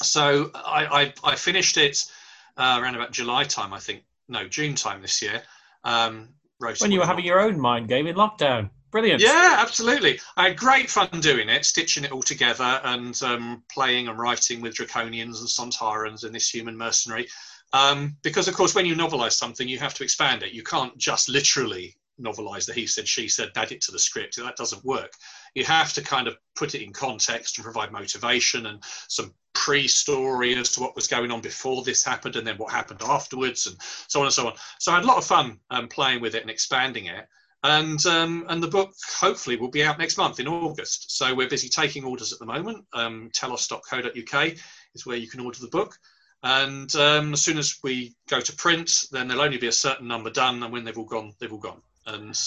So 0.02 0.50
I, 0.54 1.12
I, 1.24 1.32
I 1.32 1.36
finished 1.36 1.76
it 1.76 2.10
uh, 2.56 2.78
around 2.80 2.94
about 2.94 3.12
July 3.12 3.44
time, 3.44 3.72
I 3.72 3.78
think. 3.78 4.02
No, 4.28 4.46
June 4.46 4.74
time 4.74 5.02
this 5.02 5.20
year. 5.20 5.42
Um, 5.84 6.28
when 6.58 6.92
you 6.92 7.00
were 7.00 7.06
having 7.06 7.24
your 7.24 7.40
own 7.40 7.58
mind 7.58 7.88
game 7.88 8.06
in 8.06 8.16
lockdown. 8.16 8.70
Brilliant. 8.90 9.22
Yeah, 9.22 9.56
absolutely. 9.58 10.20
I 10.36 10.48
had 10.48 10.56
great 10.56 10.90
fun 10.90 11.08
doing 11.20 11.48
it, 11.48 11.64
stitching 11.64 12.04
it 12.04 12.12
all 12.12 12.22
together 12.22 12.80
and 12.84 13.20
um, 13.22 13.62
playing 13.72 14.08
and 14.08 14.18
writing 14.18 14.60
with 14.60 14.74
Draconians 14.74 15.38
and 15.38 15.48
Sontarans 15.48 16.24
and 16.24 16.34
this 16.34 16.50
human 16.50 16.76
mercenary. 16.76 17.28
Um, 17.72 18.16
because, 18.22 18.48
of 18.48 18.54
course, 18.54 18.74
when 18.74 18.86
you 18.86 18.96
novelize 18.96 19.32
something, 19.32 19.68
you 19.68 19.78
have 19.78 19.94
to 19.94 20.02
expand 20.02 20.42
it. 20.42 20.52
You 20.52 20.64
can't 20.64 20.96
just 20.98 21.28
literally 21.28 21.96
novelize 22.20 22.66
the 22.66 22.72
he 22.72 22.86
said, 22.86 23.08
she 23.08 23.28
said, 23.28 23.50
add 23.56 23.72
it 23.72 23.80
to 23.82 23.92
the 23.92 23.98
script. 23.98 24.36
That 24.36 24.56
doesn't 24.56 24.84
work. 24.84 25.12
You 25.54 25.64
have 25.64 25.92
to 25.94 26.02
kind 26.02 26.28
of 26.28 26.36
put 26.56 26.74
it 26.74 26.82
in 26.82 26.92
context 26.92 27.58
and 27.58 27.64
provide 27.64 27.92
motivation 27.92 28.66
and 28.66 28.82
some 29.08 29.34
pre 29.54 29.88
story 29.88 30.54
as 30.56 30.72
to 30.72 30.80
what 30.80 30.94
was 30.94 31.06
going 31.06 31.30
on 31.30 31.40
before 31.40 31.82
this 31.82 32.04
happened 32.04 32.36
and 32.36 32.46
then 32.46 32.56
what 32.56 32.72
happened 32.72 33.02
afterwards 33.02 33.66
and 33.66 33.76
so 34.08 34.20
on 34.20 34.26
and 34.26 34.34
so 34.34 34.46
on. 34.46 34.54
So 34.78 34.92
I 34.92 34.96
had 34.96 35.04
a 35.04 35.08
lot 35.08 35.18
of 35.18 35.24
fun 35.24 35.58
um, 35.70 35.88
playing 35.88 36.20
with 36.20 36.34
it 36.34 36.42
and 36.42 36.50
expanding 36.50 37.06
it. 37.06 37.26
And 37.62 38.04
um, 38.06 38.46
and 38.48 38.62
the 38.62 38.68
book 38.68 38.94
hopefully 39.18 39.56
will 39.56 39.70
be 39.70 39.84
out 39.84 39.98
next 39.98 40.16
month 40.16 40.40
in 40.40 40.48
August. 40.48 41.18
So 41.18 41.34
we're 41.34 41.48
busy 41.48 41.68
taking 41.68 42.04
orders 42.04 42.32
at 42.32 42.38
the 42.38 42.46
moment. 42.46 42.86
Um, 42.94 43.30
telos.co.uk 43.34 44.52
is 44.94 45.06
where 45.06 45.18
you 45.18 45.28
can 45.28 45.40
order 45.40 45.58
the 45.60 45.68
book. 45.68 45.94
And 46.42 46.94
um, 46.96 47.34
as 47.34 47.42
soon 47.42 47.58
as 47.58 47.78
we 47.82 48.14
go 48.28 48.40
to 48.40 48.56
print, 48.56 49.04
then 49.12 49.28
there'll 49.28 49.42
only 49.42 49.58
be 49.58 49.66
a 49.66 49.72
certain 49.72 50.08
number 50.08 50.30
done, 50.30 50.62
and 50.62 50.72
when 50.72 50.84
they've 50.84 50.96
all 50.96 51.04
gone, 51.04 51.34
they've 51.38 51.52
all 51.52 51.58
gone. 51.58 51.82
And 52.06 52.38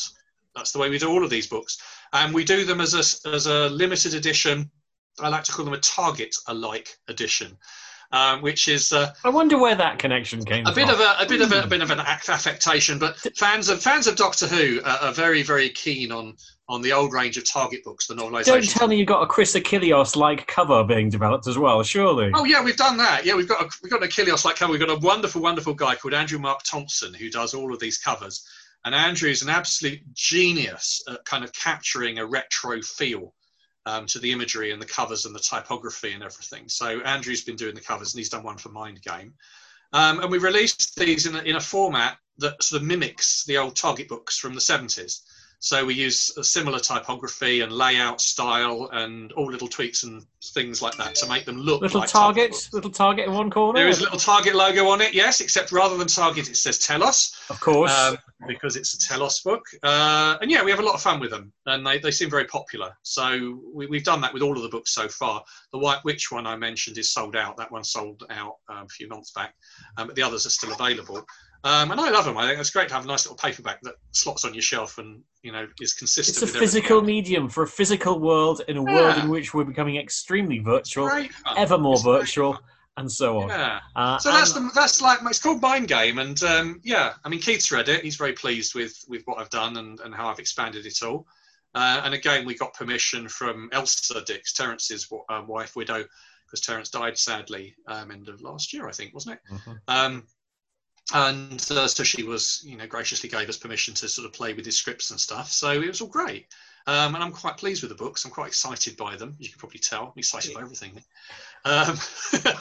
That's 0.56 0.72
the 0.72 0.80
way 0.80 0.90
we 0.90 0.98
do 0.98 1.10
all 1.10 1.24
of 1.24 1.30
these 1.30 1.48
books, 1.48 1.78
and 2.12 2.34
we 2.34 2.44
do 2.44 2.66
them 2.66 2.82
as 2.82 2.94
a 2.94 3.30
as 3.30 3.48
a 3.48 3.70
limited 3.70 4.14
edition. 4.14 4.70
I 5.20 5.30
like 5.30 5.44
to 5.44 5.52
call 5.52 5.66
them 5.66 5.74
a 5.74 5.80
Target 5.80 6.36
alike 6.48 6.98
edition 7.08 7.58
um, 8.14 8.42
which 8.42 8.68
is. 8.68 8.94
Uh, 8.94 9.12
I 9.26 9.30
wonder 9.30 9.58
where 9.58 9.76
that 9.76 10.00
connection 10.00 10.46
came. 10.46 10.66
A 10.66 10.72
from. 10.72 10.76
bit 10.76 10.90
of 10.90 11.00
a, 11.00 11.16
a 11.20 11.26
bit 11.28 11.42
of 11.42 11.52
a, 11.52 11.64
a, 11.64 11.68
bit 11.68 11.82
of 11.82 11.90
an 11.90 12.00
affectation, 12.00 13.00
but 13.00 13.18
fans 13.36 13.70
of 13.70 13.82
fans 13.82 14.08
of 14.08 14.16
Doctor 14.16 14.48
Who 14.48 14.80
are, 14.86 14.98
are, 14.98 15.12
very 15.12 15.42
very 15.42 15.70
keen 15.70 16.12
on 16.12 16.38
on 16.70 16.82
the 16.82 16.94
old 16.94 17.12
range 17.12 17.38
of 17.38 17.52
Target 17.52 17.84
books, 17.84 18.08
the 18.08 18.14
novelisation. 18.14 18.46
Don't 18.46 18.70
tell 18.70 18.88
me 18.88 18.98
you've 18.98 19.08
got 19.08 19.24
a 19.24 19.28
Chris 19.28 19.56
Achilleos 19.56 20.16
like 20.16 20.46
cover 20.48 20.84
being 20.84 21.10
developed 21.10 21.48
as 21.48 21.58
well, 21.58 21.82
surely. 21.84 22.32
Oh 22.34 22.46
yeah, 22.46 22.64
we've 22.64 22.78
done 22.78 22.98
that. 22.98 23.26
Yeah, 23.26 23.36
we've 23.36 23.50
got 23.50 23.64
a, 23.64 23.70
we've 23.82 23.92
got 23.92 24.04
an 24.04 24.08
Achilleos 24.08 24.46
like 24.46 24.58
cover. 24.58 24.72
We've 24.72 24.80
got 24.80 24.92
a 24.92 25.00
wonderful 25.00 25.42
wonderful 25.42 25.74
guy 25.74 25.96
called 25.96 26.14
Andrew 26.14 26.40
Mark 26.40 26.62
Thompson 26.64 27.16
who 27.16 27.32
does 27.32 27.56
all 27.56 27.74
of 27.74 27.80
these 27.80 27.98
covers. 27.98 28.48
And 28.86 28.94
Andrew 28.94 29.30
is 29.30 29.42
an 29.42 29.50
absolute 29.50 30.02
genius 30.14 31.02
at 31.08 31.24
kind 31.26 31.44
of 31.44 31.54
capturing 31.54 32.20
a 32.20 32.26
retro 32.26 32.82
feel 32.82 33.34
um, 33.86 34.06
to 34.08 34.20
the 34.20 34.32
imagery 34.32 34.72
and 34.72 34.82
the 34.82 34.86
covers 34.86 35.26
and 35.26 35.36
the 35.36 35.40
typography 35.40 36.14
and 36.14 36.24
everything. 36.24 36.68
So 36.68 37.00
Andrew's 37.02 37.44
been 37.44 37.56
doing 37.56 37.76
the 37.76 37.82
covers 37.82 38.14
and 38.14 38.20
he's 38.20 38.30
done 38.30 38.44
one 38.44 38.58
for 38.58 38.70
Mind 38.70 39.02
Game. 39.02 39.34
Um, 39.94 40.20
and 40.22 40.32
we 40.32 40.38
released 40.38 40.96
these 40.96 41.28
in 41.28 41.36
a, 41.36 41.42
in 41.44 41.56
a 41.56 41.62
format 41.62 42.18
that 42.40 42.62
sort 42.64 42.82
of 42.82 42.88
mimics 42.88 43.46
the 43.46 43.58
old 43.58 43.76
target 43.76 44.08
books 44.08 44.38
from 44.38 44.54
the 44.54 44.60
70s. 44.60 45.22
So 45.64 45.86
we 45.86 45.94
use 45.94 46.30
a 46.36 46.44
similar 46.44 46.78
typography 46.78 47.62
and 47.62 47.72
layout 47.72 48.20
style 48.20 48.90
and 48.92 49.32
all 49.32 49.50
little 49.50 49.70
tweaks 49.70 50.04
and 50.04 50.26
things 50.54 50.82
like 50.82 50.98
that 50.98 51.16
to 51.16 51.30
make 51.30 51.46
them 51.46 51.56
look 51.56 51.82
little 51.82 52.02
like 52.02 52.10
target, 52.10 52.54
little 52.74 52.92
target 52.92 53.28
in 53.28 53.34
one 53.34 53.50
corner. 53.50 53.80
There 53.80 53.88
is 53.88 54.00
a 54.00 54.04
little 54.04 54.20
target 54.20 54.56
logo 54.56 54.90
on 54.90 55.00
it, 55.00 55.14
yes, 55.14 55.40
except 55.40 55.72
rather 55.72 55.96
than 55.96 56.08
target, 56.08 56.50
it 56.50 56.58
says 56.58 56.80
Telos. 56.80 57.34
Of 57.50 57.62
course, 57.62 57.98
um, 57.98 58.18
because 58.46 58.76
it's 58.76 58.94
a 58.94 59.08
Telos 59.08 59.40
book. 59.40 59.64
Uh, 59.84 60.36
and 60.42 60.52
yeah, 60.52 60.66
we 60.66 60.70
have 60.70 60.82
a 60.82 60.84
lot 60.84 60.96
of 60.96 61.02
fun 61.02 61.22
with 61.22 61.32
them, 61.32 61.54
and 61.66 61.88
they, 61.88 61.98
they 61.98 62.12
seem 62.12 62.30
very 62.30 62.46
popular. 62.46 62.92
So 63.04 63.62
we, 63.74 63.88
have 63.90 64.04
done 64.04 64.20
that 64.20 64.34
with 64.34 64.44
all 64.44 64.58
of 64.58 64.64
the 64.64 64.70
books 64.70 64.94
so 64.94 65.08
far. 65.08 65.46
The 65.72 65.80
White 65.80 66.04
Witch 66.04 66.30
one 66.30 66.46
I 66.46 66.58
mentioned 66.58 66.98
is 66.98 67.14
sold 67.14 67.38
out. 67.38 67.56
That 67.56 67.72
one 67.72 67.86
sold 67.86 68.22
out 68.30 68.56
um, 68.68 68.84
a 68.84 68.90
few 68.90 69.08
months 69.08 69.32
back, 69.32 69.56
um, 69.96 70.08
but 70.08 70.18
the 70.18 70.24
others 70.24 70.46
are 70.46 70.50
still 70.50 70.74
available. 70.74 71.26
Um, 71.66 71.92
and 71.92 72.00
I 72.00 72.10
love 72.10 72.26
them. 72.26 72.38
I 72.38 72.48
think 72.48 72.60
it's 72.60 72.72
great 72.72 72.90
to 72.90 72.94
have 72.94 73.06
a 73.06 73.08
nice 73.08 73.26
little 73.26 73.38
paperback 73.38 73.82
that 73.84 73.96
slots 74.12 74.44
on 74.44 74.54
your 74.54 74.62
shelf 74.62 74.98
and 74.98 75.22
you 75.44 75.52
know 75.52 75.66
is 75.80 75.94
consistent. 75.94 76.44
It's 76.44 76.56
a 76.56 76.60
physical 76.60 77.02
medium 77.02 77.48
for 77.48 77.64
a 77.64 77.68
physical 77.68 78.20
world 78.20 78.62
in 78.68 78.78
a 78.78 78.84
yeah. 78.84 78.96
world 78.96 79.18
in 79.18 79.30
which 79.30 79.54
we're 79.54 79.64
becoming 79.64 79.96
extremely 79.96 80.60
virtual, 80.60 81.10
ever 81.56 81.78
more 81.78 81.94
it's 81.94 82.04
virtual, 82.04 82.60
and 82.98 83.10
so 83.10 83.40
on. 83.40 83.50
Yeah. 83.50 83.80
Uh, 83.96 84.18
so 84.18 84.32
that's 84.32 84.52
the, 84.52 84.70
that's 84.76 85.02
like 85.02 85.20
it's 85.24 85.40
called 85.40 85.62
Mind 85.62 85.88
Game, 85.88 86.20
and 86.20 86.42
um, 86.44 86.82
yeah, 86.84 87.14
I 87.24 87.30
mean 87.30 87.40
Keith's 87.40 87.72
read 87.72 87.88
it. 87.88 88.04
He's 88.04 88.18
very 88.18 88.34
pleased 88.34 88.76
with 88.76 89.02
with 89.08 89.24
what 89.24 89.40
I've 89.40 89.50
done 89.50 89.78
and, 89.78 90.02
and 90.02 90.14
how 90.14 90.28
I've 90.28 90.40
expanded 90.40 90.86
it 90.86 91.02
all. 91.02 91.26
Uh, 91.76 92.02
and 92.04 92.14
again, 92.14 92.46
we 92.46 92.56
got 92.56 92.74
permission 92.74 93.28
from 93.28 93.70
Elsa 93.72 94.22
Dicks, 94.26 94.54
Terrance's 94.54 95.12
uh, 95.30 95.42
wife, 95.48 95.76
widow, 95.76 96.04
because 96.46 96.62
Terence 96.62 96.90
died 96.90 97.18
sadly 97.18 97.74
um, 97.88 98.12
end 98.12 98.30
of 98.30 98.42
last 98.42 98.74
year, 98.74 98.88
I 98.88 98.92
think, 98.92 99.14
wasn't 99.14 99.36
it? 99.36 99.54
Mm-hmm. 99.54 99.72
Um, 99.88 100.28
and 101.14 101.66
uh, 101.72 101.88
so 101.88 102.04
she 102.04 102.24
was, 102.24 102.64
you 102.66 102.78
know, 102.78 102.88
graciously 102.88 103.30
gave 103.30 103.50
us 103.50 103.58
permission 103.58 103.94
to 103.96 104.08
sort 104.08 104.26
of 104.26 104.34
play 104.34 104.54
with 104.54 104.66
his 104.66 104.78
scripts 104.78 105.12
and 105.12 105.20
stuff. 105.20 105.52
So 105.52 105.72
it 105.72 105.88
was 105.88 106.02
all 106.02 106.08
great. 106.08 106.48
Um, 106.86 107.16
and 107.16 107.24
I'm 107.24 107.32
quite 107.32 107.58
pleased 107.58 107.82
with 107.82 107.90
the 107.90 107.96
books. 107.96 108.26
I'm 108.26 108.32
quite 108.32 108.48
excited 108.48 108.98
by 108.98 109.16
them. 109.16 109.36
You 109.40 109.50
can 109.50 109.58
probably 109.58 109.80
tell. 109.80 110.06
I'm 110.08 110.14
excited 110.18 110.52
yeah. 110.52 110.58
by 110.58 110.62
everything. 110.62 111.02
Um, 111.66 111.98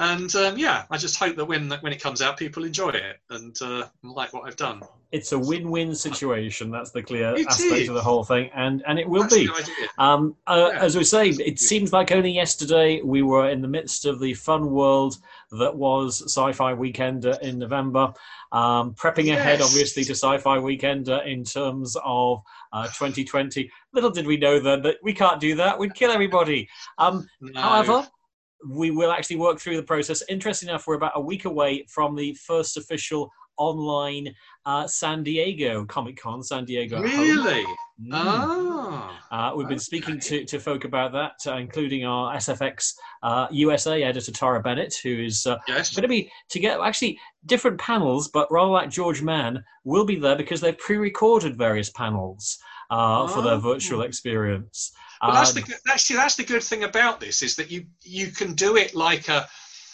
and 0.00 0.34
um, 0.34 0.56
yeah, 0.56 0.84
I 0.90 0.96
just 0.96 1.18
hope 1.18 1.36
that 1.36 1.44
when 1.44 1.70
when 1.70 1.92
it 1.92 2.02
comes 2.02 2.22
out, 2.22 2.38
people 2.38 2.64
enjoy 2.64 2.88
it 2.88 3.18
and 3.28 3.54
uh, 3.60 3.86
like 4.02 4.32
what 4.32 4.44
I've 4.46 4.56
done. 4.56 4.80
It's 5.12 5.32
a 5.32 5.38
win-win 5.38 5.94
situation. 5.94 6.70
That's 6.70 6.90
the 6.90 7.02
clear 7.02 7.36
it 7.36 7.46
aspect 7.46 7.82
is. 7.82 7.88
of 7.90 7.96
the 7.96 8.00
whole 8.00 8.24
thing, 8.24 8.48
and 8.54 8.82
and 8.86 8.98
it 8.98 9.06
will 9.06 9.24
That's 9.24 9.34
be. 9.34 9.50
Um, 9.98 10.36
uh, 10.46 10.70
yeah. 10.72 10.80
As 10.80 10.96
we 10.96 11.04
say, 11.04 11.28
it 11.28 11.60
seems 11.60 11.92
like 11.92 12.12
only 12.12 12.30
yesterday 12.30 13.02
we 13.02 13.20
were 13.20 13.50
in 13.50 13.60
the 13.60 13.68
midst 13.68 14.06
of 14.06 14.20
the 14.20 14.32
fun 14.32 14.70
world 14.70 15.18
that 15.50 15.76
was 15.76 16.22
Sci-Fi 16.22 16.72
Weekend 16.72 17.26
in 17.26 17.58
November. 17.58 18.14
Um, 18.52 18.94
prepping 18.94 19.26
yes. 19.26 19.38
ahead, 19.38 19.60
obviously, 19.60 20.02
to 20.04 20.12
Sci-Fi 20.12 20.58
Weekend 20.60 21.08
in 21.08 21.44
terms 21.44 21.94
of 22.02 22.42
uh, 22.72 22.86
2020. 22.86 23.70
Little 23.92 24.10
did 24.10 24.26
we 24.26 24.38
know 24.38 24.60
then 24.60 24.80
that 24.82 24.96
we 25.02 25.12
can't 25.12 25.40
do 25.40 25.56
that; 25.56 25.78
we'd 25.78 25.94
kill 25.94 26.10
everybody. 26.10 26.70
Um, 26.96 27.28
no. 27.42 27.60
However, 27.60 28.08
we 28.68 28.90
will 28.90 29.12
actually 29.12 29.36
work 29.36 29.58
through 29.58 29.76
the 29.76 29.82
process. 29.82 30.22
Interesting 30.28 30.68
enough, 30.68 30.86
we're 30.86 30.94
about 30.94 31.12
a 31.14 31.20
week 31.20 31.44
away 31.44 31.84
from 31.88 32.14
the 32.14 32.34
first 32.34 32.76
official 32.76 33.30
online 33.60 34.34
uh, 34.64 34.86
San 34.86 35.22
Diego 35.22 35.84
Comic 35.84 36.16
Con, 36.16 36.42
San 36.42 36.64
Diego. 36.64 37.00
Really? 37.00 37.64
Mm. 38.02 38.10
Oh. 38.12 39.10
Uh, 39.30 39.52
we've 39.54 39.68
been 39.68 39.78
speaking 39.78 40.18
to, 40.18 40.44
to 40.44 40.58
folk 40.58 40.84
about 40.84 41.12
that, 41.12 41.32
uh, 41.46 41.56
including 41.56 42.04
our 42.04 42.34
SFX 42.36 42.94
USA 43.50 44.02
uh, 44.02 44.08
editor 44.08 44.32
Tara 44.32 44.60
Bennett, 44.60 44.94
who 45.02 45.22
is 45.22 45.46
uh, 45.46 45.58
yes. 45.68 45.94
going 45.94 46.02
to 46.02 46.08
be 46.08 46.30
to 46.48 46.58
get 46.58 46.80
actually 46.80 47.18
different 47.46 47.78
panels, 47.78 48.28
but 48.28 48.50
rather 48.50 48.70
like 48.70 48.90
George 48.90 49.22
Mann, 49.22 49.62
will 49.84 50.04
be 50.04 50.16
there 50.16 50.36
because 50.36 50.60
they've 50.60 50.78
pre-recorded 50.78 51.56
various 51.56 51.90
panels 51.90 52.58
oh. 52.90 53.28
for 53.28 53.42
their 53.42 53.58
virtual 53.58 54.00
oh. 54.00 54.04
experience. 54.04 54.92
But 55.20 55.32
that's 55.34 55.52
the 55.52 55.78
actually 55.90 56.16
that's 56.16 56.36
the 56.36 56.44
good 56.44 56.62
thing 56.62 56.84
about 56.84 57.20
this 57.20 57.42
is 57.42 57.56
that 57.56 57.70
you 57.70 57.86
you 58.02 58.28
can 58.28 58.54
do 58.54 58.76
it 58.76 58.94
like 58.94 59.28
a 59.28 59.48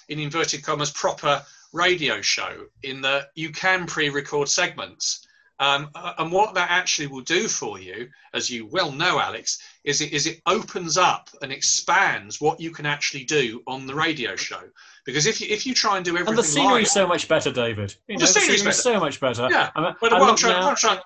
in 0.08 0.20
inverted 0.20 0.62
commas 0.62 0.90
proper 0.92 1.42
radio 1.72 2.20
show 2.20 2.66
in 2.82 3.00
that 3.02 3.30
you 3.34 3.50
can 3.50 3.86
pre-record 3.86 4.48
segments. 4.48 5.26
Um, 5.58 5.90
and 6.18 6.30
what 6.30 6.54
that 6.54 6.70
actually 6.70 7.06
will 7.06 7.22
do 7.22 7.48
for 7.48 7.80
you, 7.80 8.10
as 8.34 8.50
you 8.50 8.66
well 8.66 8.92
know, 8.92 9.18
Alex, 9.18 9.58
is 9.84 10.02
it, 10.02 10.12
is 10.12 10.26
it 10.26 10.42
opens 10.44 10.98
up 10.98 11.30
and 11.40 11.50
expands 11.50 12.42
what 12.42 12.60
you 12.60 12.70
can 12.70 12.84
actually 12.84 13.24
do 13.24 13.62
on 13.66 13.86
the 13.86 13.94
radio 13.94 14.36
show. 14.36 14.60
Because 15.06 15.24
if 15.24 15.40
you 15.40 15.46
if 15.48 15.64
you 15.64 15.72
try 15.72 15.96
and 15.96 16.04
do 16.04 16.10
everything, 16.10 16.30
and 16.30 16.38
the 16.38 16.42
scenery 16.42 16.82
is 16.82 16.92
so 16.92 17.06
much 17.06 17.26
better, 17.26 17.50
David. 17.50 17.94
You 18.06 18.16
know, 18.16 18.20
the 18.20 18.26
scenery 18.26 18.70
is 18.70 18.82
so 18.82 19.00
much 19.00 19.18
better. 19.18 19.48
Yeah, 19.50 19.70
I'm, 19.74 19.94
but 20.00 20.12
I'm 20.12 20.20
what, 20.20 20.30
I'm 20.30 20.36
trying, 20.36 20.62
what, 20.62 20.70
I'm 20.70 20.76
trying, 20.76 20.98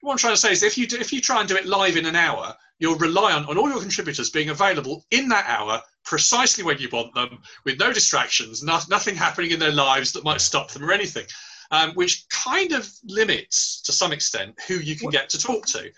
what 0.00 0.12
I'm 0.12 0.18
trying 0.18 0.34
to 0.34 0.40
say 0.40 0.52
is, 0.52 0.62
if 0.62 0.78
you 0.78 0.86
do, 0.86 0.98
if 0.98 1.12
you 1.12 1.20
try 1.20 1.40
and 1.40 1.48
do 1.48 1.56
it 1.56 1.66
live 1.66 1.96
in 1.96 2.06
an 2.06 2.16
hour, 2.16 2.54
you're 2.80 2.96
reliant 2.96 3.48
on 3.48 3.58
all 3.58 3.68
your 3.68 3.80
contributors 3.80 4.30
being 4.30 4.48
available 4.48 5.04
in 5.10 5.28
that 5.28 5.44
hour 5.46 5.80
precisely 6.04 6.64
when 6.64 6.78
you 6.78 6.88
want 6.90 7.14
them 7.14 7.40
with 7.64 7.78
no 7.78 7.92
distractions 7.92 8.62
no, 8.62 8.80
nothing 8.88 9.14
happening 9.14 9.52
in 9.52 9.60
their 9.60 9.70
lives 9.70 10.12
that 10.12 10.24
might 10.24 10.40
stop 10.40 10.70
them 10.70 10.82
or 10.82 10.92
anything 10.92 11.24
um, 11.70 11.92
which 11.92 12.28
kind 12.30 12.72
of 12.72 12.90
limits 13.04 13.80
to 13.82 13.92
some 13.92 14.12
extent 14.12 14.58
who 14.66 14.74
you 14.74 14.96
can 14.96 15.10
get 15.10 15.28
to 15.28 15.38
talk 15.38 15.66
to 15.66 15.90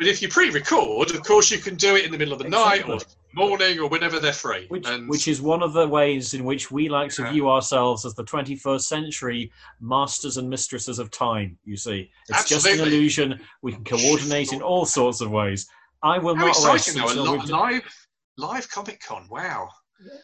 but 0.00 0.08
if 0.08 0.20
you 0.20 0.28
pre-record 0.28 1.14
of 1.14 1.22
course 1.22 1.52
you 1.52 1.58
can 1.58 1.76
do 1.76 1.94
it 1.94 2.04
in 2.04 2.10
the 2.10 2.18
middle 2.18 2.32
of 2.32 2.40
the 2.40 2.46
exactly. 2.46 2.94
night 2.94 3.04
or 3.04 3.06
morning 3.32 3.78
or 3.78 3.88
whenever 3.88 4.18
they're 4.18 4.32
free 4.32 4.66
which, 4.68 4.88
and, 4.88 5.08
which 5.08 5.28
is 5.28 5.40
one 5.40 5.62
of 5.62 5.72
the 5.72 5.86
ways 5.86 6.34
in 6.34 6.44
which 6.44 6.72
we 6.72 6.88
like 6.88 7.12
to 7.12 7.30
view 7.30 7.48
ourselves 7.48 8.04
as 8.04 8.12
the 8.14 8.24
21st 8.24 8.80
century 8.80 9.52
masters 9.80 10.36
and 10.36 10.50
mistresses 10.50 10.98
of 10.98 11.12
time 11.12 11.56
you 11.64 11.76
see 11.76 12.10
it's 12.28 12.40
absolutely. 12.40 12.70
just 12.70 12.80
an 12.80 12.88
illusion 12.88 13.40
we 13.62 13.70
can 13.70 13.84
coordinate 13.84 14.52
in 14.52 14.60
all 14.60 14.84
sorts 14.84 15.20
of 15.20 15.30
ways 15.30 15.68
I 16.02 16.18
will 16.18 16.34
How 16.34 16.46
not 16.46 16.50
exciting, 16.50 17.02
rest 17.02 17.14
though, 17.14 17.34
until 17.34 17.58
live 17.58 17.82
live 18.36 18.70
Comic 18.70 19.00
Con. 19.00 19.26
Wow. 19.30 19.68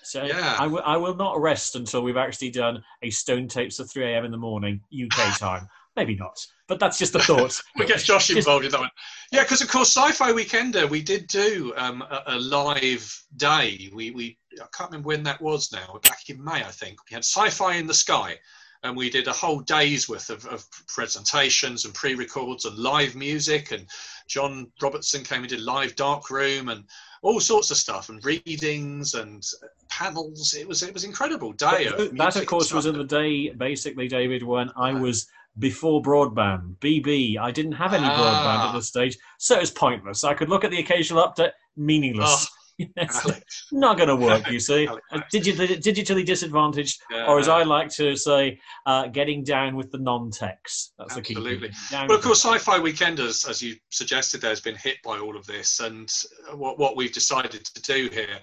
So 0.02 0.24
yeah. 0.24 0.56
I, 0.58 0.64
w- 0.64 0.82
I 0.82 0.96
will 0.96 1.16
not 1.16 1.38
rest 1.40 1.76
until 1.76 2.02
we've 2.02 2.16
actually 2.16 2.50
done 2.50 2.82
a 3.02 3.10
Stone 3.10 3.48
Tapes 3.48 3.78
at 3.78 3.90
3 3.90 4.14
a.m. 4.14 4.24
in 4.24 4.30
the 4.30 4.38
morning 4.38 4.80
UK 4.90 5.38
time. 5.38 5.68
Maybe 5.96 6.14
not, 6.14 6.46
but 6.68 6.78
that's 6.78 6.98
just 6.98 7.14
a 7.14 7.18
thought. 7.18 7.60
we 7.76 7.86
get 7.86 8.00
Josh 8.00 8.28
involved 8.30 8.66
in 8.66 8.70
that 8.70 8.80
one. 8.80 8.90
Yeah, 9.32 9.42
because 9.42 9.62
of 9.62 9.68
course, 9.68 9.96
Sci-Fi 9.96 10.32
Weekender, 10.32 10.88
we 10.88 11.02
did 11.02 11.26
do 11.26 11.72
um, 11.76 12.02
a, 12.02 12.22
a, 12.26 12.38
live 12.38 13.24
day. 13.36 13.90
We, 13.94 14.10
we 14.10 14.38
I 14.60 14.66
can't 14.76 14.90
remember 14.90 15.08
when 15.08 15.22
that 15.22 15.40
was 15.40 15.72
now. 15.72 15.98
Back 16.02 16.28
in 16.28 16.42
May, 16.44 16.62
I 16.62 16.70
think 16.70 16.98
we 17.08 17.14
had 17.14 17.24
Sci-Fi 17.24 17.76
in 17.76 17.86
the 17.86 17.94
Sky, 17.94 18.38
and 18.82 18.96
we 18.96 19.10
did 19.10 19.26
a 19.26 19.32
whole 19.32 19.60
day's 19.60 20.08
worth 20.08 20.30
of, 20.30 20.46
of 20.46 20.64
presentations 20.86 21.84
and 21.84 21.94
pre-records 21.94 22.64
and 22.64 22.78
live 22.78 23.14
music 23.16 23.72
and 23.72 23.86
john 24.28 24.70
robertson 24.80 25.24
came 25.24 25.40
and 25.40 25.48
did 25.48 25.60
live 25.60 25.94
dark 25.96 26.30
room 26.30 26.68
and 26.68 26.84
all 27.22 27.40
sorts 27.40 27.70
of 27.70 27.76
stuff 27.76 28.08
and 28.08 28.24
readings 28.24 29.14
and 29.14 29.44
panels 29.88 30.54
it 30.54 30.66
was 30.66 30.82
it 30.82 30.94
was 30.94 31.04
incredible 31.04 31.52
day 31.52 31.86
of 31.86 32.16
that 32.16 32.36
of 32.36 32.46
course 32.46 32.72
was 32.72 32.86
in 32.86 32.96
the 32.96 33.04
day 33.04 33.50
basically 33.50 34.08
david 34.08 34.42
when 34.42 34.70
i 34.76 34.92
was 34.92 35.26
before 35.58 36.02
broadband 36.02 36.76
bb 36.78 37.38
i 37.38 37.50
didn't 37.50 37.72
have 37.72 37.94
any 37.94 38.06
ah. 38.06 38.16
broadband 38.18 38.68
at 38.68 38.72
this 38.72 38.88
stage 38.88 39.16
so 39.38 39.56
it 39.56 39.60
was 39.60 39.70
pointless 39.70 40.24
i 40.24 40.34
could 40.34 40.48
look 40.48 40.64
at 40.64 40.70
the 40.70 40.78
occasional 40.78 41.22
update 41.26 41.52
meaningless 41.76 42.46
oh 42.50 42.56
it's 42.96 43.72
not 43.72 43.96
going 43.96 44.08
to 44.08 44.16
work, 44.16 44.50
you 44.50 44.60
see. 44.60 44.86
Digitally, 45.32 45.82
digitally 45.82 46.24
disadvantaged, 46.24 47.00
yeah. 47.10 47.26
or 47.26 47.38
as 47.38 47.48
I 47.48 47.62
like 47.62 47.88
to 47.90 48.16
say, 48.16 48.60
uh, 48.84 49.06
getting 49.06 49.42
down 49.42 49.76
with 49.76 49.90
the 49.90 49.98
non-techs. 49.98 50.92
That's 50.98 51.16
Absolutely. 51.16 51.68
the 51.68 51.68
key. 51.68 52.06
Well, 52.06 52.18
of 52.18 52.22
course, 52.22 52.44
Sci-Fi 52.44 52.78
Weekend, 52.80 53.18
as 53.18 53.46
as 53.48 53.62
you 53.62 53.76
suggested, 53.90 54.42
there 54.42 54.50
has 54.50 54.60
been 54.60 54.76
hit 54.76 54.96
by 55.02 55.18
all 55.18 55.36
of 55.36 55.46
this, 55.46 55.80
and 55.80 56.12
what 56.54 56.78
what 56.78 56.96
we've 56.96 57.12
decided 57.12 57.64
to 57.64 57.82
do 57.82 58.10
here 58.12 58.38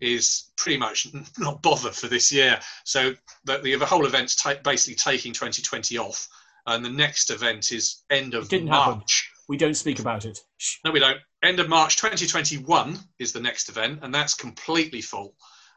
is 0.00 0.52
pretty 0.56 0.78
much 0.78 1.08
not 1.38 1.60
bother 1.62 1.90
for 1.90 2.06
this 2.06 2.30
year. 2.30 2.60
So 2.84 3.14
the, 3.44 3.58
the, 3.58 3.76
the 3.76 3.86
whole 3.86 4.06
event's 4.06 4.40
basically 4.62 4.94
taking 4.94 5.32
2020 5.32 5.98
off, 5.98 6.28
and 6.66 6.84
the 6.84 6.90
next 6.90 7.30
event 7.30 7.72
is 7.72 8.02
end 8.10 8.34
of 8.34 8.50
March. 8.52 8.68
Happen 8.70 9.02
We 9.48 9.56
don't 9.56 9.74
speak 9.74 9.98
about 9.98 10.24
it. 10.24 10.38
Shh. 10.58 10.76
No, 10.84 10.90
we 10.90 11.00
don't. 11.00 11.18
End 11.42 11.58
of 11.60 11.68
March 11.68 11.96
2021 11.96 12.98
is 13.18 13.32
the 13.32 13.40
next 13.40 13.68
event, 13.68 14.00
and 14.02 14.14
that's 14.14 14.34
completely 14.34 15.02
full, 15.02 15.34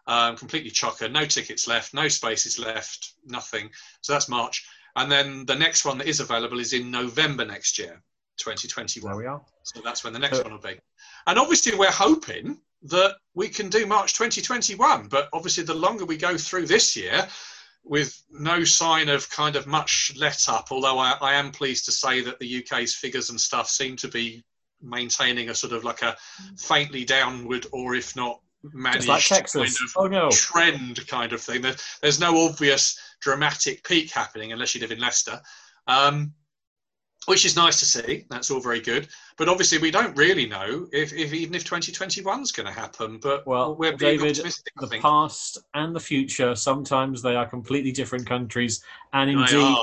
um, 0.08 0.38
completely 0.38 0.70
chocker. 0.70 1.12
No 1.12 1.25
tickets 1.25 1.68
left, 1.68 1.94
no 1.94 2.08
spaces 2.08 2.60
left, 2.60 3.13
nothing. 3.25 3.70
So 4.01 4.13
that's 4.13 4.30
March. 4.30 4.65
And 4.96 5.12
then 5.12 5.46
the 5.46 5.56
next 5.56 5.84
one 5.84 5.98
that 5.98 6.08
is 6.08 6.20
available 6.20 6.60
is 6.60 6.74
in 6.74 6.92
November 6.92 7.46
next 7.46 7.77
year, 7.80 8.01
2021. 8.38 9.12
There 9.12 9.18
we 9.18 9.25
are. 9.25 9.42
So 9.63 9.82
that's 9.84 10.04
when 10.04 10.13
the 10.13 10.20
next 10.20 10.39
Uh, 10.39 10.44
one 10.44 10.54
will 10.54 10.60
be. 10.60 10.80
And 11.27 11.39
obviously, 11.39 11.75
we're 11.75 11.92
hoping 11.92 12.62
that 12.84 13.18
we 13.34 13.50
can 13.50 13.70
do 13.70 13.86
March 13.88 14.13
2021. 14.13 15.08
But 15.08 15.30
obviously, 15.34 15.63
the 15.63 15.74
longer 15.74 16.06
we 16.06 16.18
go 16.18 16.38
through 16.38 16.68
this 16.68 16.96
year, 16.96 17.27
with 17.86 18.24
no 18.32 18.63
sign 18.63 19.10
of 19.10 19.30
kind 19.30 19.56
of 19.56 19.68
much 19.68 20.12
let 20.18 20.50
up, 20.50 20.68
although 20.72 20.98
I, 20.98 21.15
I 21.22 21.34
am 21.36 21.51
pleased 21.51 21.86
to 21.86 21.92
say 21.92 22.22
that 22.22 22.39
the 22.39 22.63
UK's 22.63 22.96
figures 22.96 23.30
and 23.30 23.39
stuff 23.39 23.70
seem 23.70 23.96
to 23.98 24.08
be 24.08 24.44
maintaining 24.82 25.50
a 25.50 25.56
sort 25.56 25.74
of 25.74 25.84
like 25.84 26.01
a 26.01 26.18
faintly 26.58 27.06
downward, 27.06 27.68
or 27.72 27.96
if 27.96 28.15
not 28.15 28.42
managed 28.74 29.08
like 29.08 29.24
kind 29.27 29.68
of 29.68 29.94
Oh 29.96 30.08
no. 30.08 30.30
trend 30.32 31.06
kind 31.08 31.32
of 31.32 31.42
thing. 31.42 31.62
There, 31.62 31.75
there's 32.01 32.20
no 32.20 32.46
obvious 32.46 33.00
dramatic 33.22 33.84
peak 33.84 34.12
happening 34.12 34.51
unless 34.51 34.74
you 34.74 34.82
live 34.82 34.92
in 34.92 35.00
Leicester, 35.00 35.39
um, 35.88 36.34
which 37.26 37.46
is 37.46 37.56
nice 37.56 37.80
to 37.80 37.86
see. 37.86 38.26
That's 38.30 38.52
all 38.52 38.60
very 38.60 38.80
good. 38.80 39.08
But 39.38 39.50
obviously, 39.50 39.80
we 39.80 39.92
don't 39.92 40.16
really 40.16 40.46
know 40.46 40.88
if, 40.92 41.12
if 41.14 41.34
even 41.34 41.56
if 41.56 41.64
2021 41.64 42.42
is 42.42 42.52
going 42.52 42.68
to 42.68 42.72
happen. 42.74 43.18
But 43.20 43.46
Well, 43.48 43.76
we're 43.76 43.98
being 43.98 44.18
David, 44.20 44.38
optimistic. 44.38 44.74
I 44.78 44.82
The 44.82 44.88
think 44.88 45.02
past 45.02 45.58
and 45.74 45.96
the 45.96 46.00
future, 46.00 46.56
sometimes 46.56 47.22
they 47.22 47.36
are 47.36 47.48
completely 47.48 47.92
different 47.92 48.28
countries 48.28 48.84
and 49.14 49.30
indeed 49.30 49.76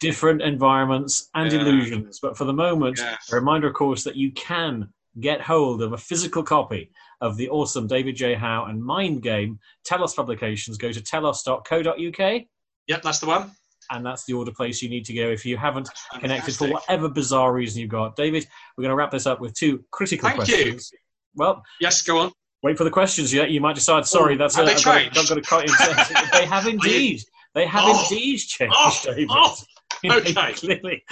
different 0.00 0.42
environments 0.42 1.28
and 1.34 1.52
Yeah. 1.52 1.60
illusions. 1.60 2.18
But 2.20 2.36
for 2.36 2.44
the 2.44 2.52
moment, 2.52 2.98
Yeah. 2.98 3.16
a 3.30 3.34
reminder, 3.36 3.68
of 3.68 3.74
course, 3.74 4.02
that 4.04 4.16
you 4.16 4.32
can 4.32 4.92
get 5.20 5.40
hold 5.42 5.82
of 5.82 5.92
a 5.92 5.98
physical 5.98 6.42
copy 6.42 6.90
of 7.20 7.36
the 7.36 7.48
awesome 7.50 7.86
David 7.86 8.16
J. 8.16 8.34
Howe 8.34 8.64
and 8.64 8.82
Mind 8.82 9.22
Game. 9.22 9.60
Telos 9.84 10.14
Publications. 10.14 10.76
Go 10.78 10.90
to 10.90 11.00
telos.co.uk, 11.00 12.42
Yep, 12.88 13.02
that's 13.02 13.20
the 13.20 13.26
one. 13.26 13.52
And 13.92 14.04
that's 14.04 14.24
the 14.24 14.32
order 14.32 14.50
place 14.50 14.82
you 14.82 14.88
need 14.88 15.04
to 15.04 15.12
go 15.14 15.28
if 15.30 15.44
you 15.46 15.56
haven't 15.56 15.88
connected 16.18 16.54
for 16.54 16.68
whatever 16.68 17.08
bizarre 17.08 17.52
reason 17.52 17.80
you've 17.80 17.90
got. 17.90 18.16
David, 18.16 18.46
we're 18.76 18.82
going 18.82 18.90
to 18.90 18.96
wrap 18.96 19.10
this 19.10 19.26
up 19.26 19.40
with 19.40 19.54
two 19.54 19.84
critical 19.90 20.28
Thank 20.28 20.48
you. 20.48 20.54
questions. 20.56 20.92
Well, 21.34 21.62
Yes, 21.80 22.02
go 22.02 22.18
on. 22.18 22.32
wait 22.62 22.76
for 22.76 22.84
the 22.84 22.90
questions. 22.90 23.32
Yeah, 23.32 23.44
you 23.44 23.60
might 23.60 23.74
decide. 23.74 24.06
Sorry, 24.06 24.34
Oh, 24.34 24.38
that's 24.38 24.58
it. 24.58 24.66
they 24.66 24.72
I've 24.74 24.84
got? 24.84 24.96
I've 25.18 25.28
got 25.28 25.34
to 25.34 25.40
cut 25.42 26.30
they 26.32 26.46
have 26.46 26.66
indeed. 26.74 27.22
They 27.54 27.66
have 27.66 27.84
Oh. 27.86 28.06
indeed 28.10 28.40
oh, 28.40 28.46
changed, 28.46 28.74
Oh, 28.76 29.00
David. 29.04 29.28
oh, 29.30 29.56
okay. 30.10 30.52
Clearly. 30.54 31.02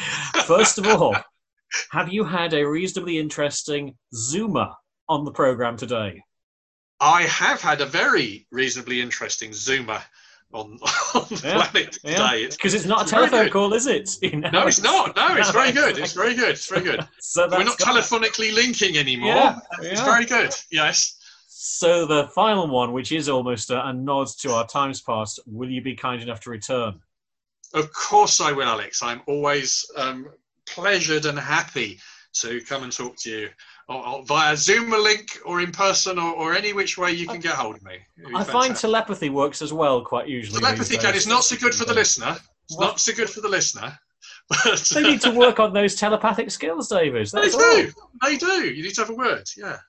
First 0.46 0.78
of 0.78 0.86
all, 0.86 1.14
have 1.90 2.12
you 2.12 2.24
had 2.24 2.54
a 2.54 2.64
reasonably 2.64 3.18
interesting 3.18 3.94
Zoomer 4.14 4.74
on 5.08 5.24
the 5.24 5.30
program 5.32 5.76
today? 5.76 6.22
I 7.00 7.22
have 7.22 7.60
had 7.60 7.80
a 7.80 7.86
very 7.86 8.46
reasonably 8.50 9.00
interesting 9.00 9.50
Zoomer 9.52 10.02
on, 10.52 10.72
on 11.14 11.26
the 11.28 11.40
Yeah, 11.44 11.66
planet 11.68 11.98
Yeah, 12.02 12.10
today. 12.10 12.36
It's- 12.44 12.56
because 12.56 12.74
it's 12.74 12.84
not 12.86 13.00
a 13.00 13.02
it's 13.02 13.10
very 13.12 13.28
telephone 13.28 13.50
call, 13.50 13.72
is 13.74 13.86
it? 13.86 14.10
You 14.22 14.36
know, 14.40 14.50
no, 14.50 14.66
it's 14.66 14.82
not. 14.82 15.14
No, 15.16 15.36
it's 15.36 15.52
No, 15.52 15.60
very 15.60 15.72
good. 15.72 15.98
It's 15.98 16.12
very 16.12 16.34
good. 16.34 16.50
It's 16.50 16.68
very 16.68 16.82
good. 16.82 17.06
So 17.20 17.48
We're 17.50 17.64
not 17.64 17.78
got- 17.78 17.88
telephonically 17.88 18.52
linking 18.54 18.96
anymore. 18.96 19.34
Yeah, 19.34 19.58
It's 19.80 20.00
yeah. 20.00 20.04
very 20.04 20.24
good. 20.26 20.54
Yes. 20.70 21.16
So 21.46 22.06
the 22.06 22.28
final 22.34 22.66
one, 22.68 22.92
which 22.92 23.12
is 23.12 23.28
almost 23.28 23.70
a, 23.70 23.86
a 23.86 23.92
nod 23.92 24.28
to 24.40 24.52
our 24.54 24.66
times 24.66 25.00
past, 25.02 25.38
will 25.46 25.70
you 25.70 25.82
be 25.82 25.94
kind 25.94 26.22
enough 26.22 26.40
to 26.40 26.50
return? 26.50 27.00
Of 27.74 27.92
course 27.92 28.40
I 28.40 28.50
will, 28.52 28.66
Alex. 28.68 29.02
I'm 29.02 29.22
always 29.28 29.84
um, 29.96 30.26
pleasured 30.66 31.26
and 31.26 31.38
happy 31.38 32.00
to 32.34 32.60
come 32.62 32.82
and 32.82 32.92
talk 32.92 33.16
to 33.20 33.30
you 33.30 33.48
or, 33.90 34.06
or 34.06 34.24
via 34.24 34.56
Zoom 34.56 34.90
link 34.90 35.38
or 35.44 35.60
in 35.60 35.72
person 35.72 36.18
or, 36.18 36.32
or 36.32 36.54
any 36.54 36.72
which 36.72 36.96
way 36.96 37.10
you 37.12 37.26
can 37.26 37.40
get 37.40 37.54
hold 37.54 37.76
of 37.76 37.82
me. 37.82 37.98
I 38.34 38.44
find 38.44 38.74
telepathy 38.76 39.28
works 39.30 39.60
as 39.60 39.72
well 39.72 40.00
quite 40.02 40.28
usually. 40.28 40.60
telepathy 40.60 40.96
can. 40.96 41.14
It's 41.14 41.26
not 41.26 41.44
so 41.44 41.56
good 41.56 41.74
for 41.74 41.84
the 41.84 41.94
listener. 41.94 42.36
It's 42.68 42.76
What? 42.78 42.84
not 42.86 43.00
so 43.00 43.12
good 43.12 43.28
for 43.28 43.40
the 43.40 43.48
listener. 43.48 43.98
But 44.48 44.90
They 44.94 45.02
need 45.02 45.20
to 45.22 45.30
work 45.30 45.58
on 45.60 45.72
those 45.72 45.94
telepathic 45.96 46.50
skills, 46.50 46.88
David. 46.88 47.26
they 47.28 47.40
That's 47.42 47.54
all. 47.54 47.60
do. 47.60 47.92
They 48.22 48.36
do. 48.36 48.64
You 48.72 48.82
need 48.82 48.94
to 48.94 49.00
have 49.02 49.10
a 49.10 49.14
word. 49.14 49.48
Yeah. 49.56 49.76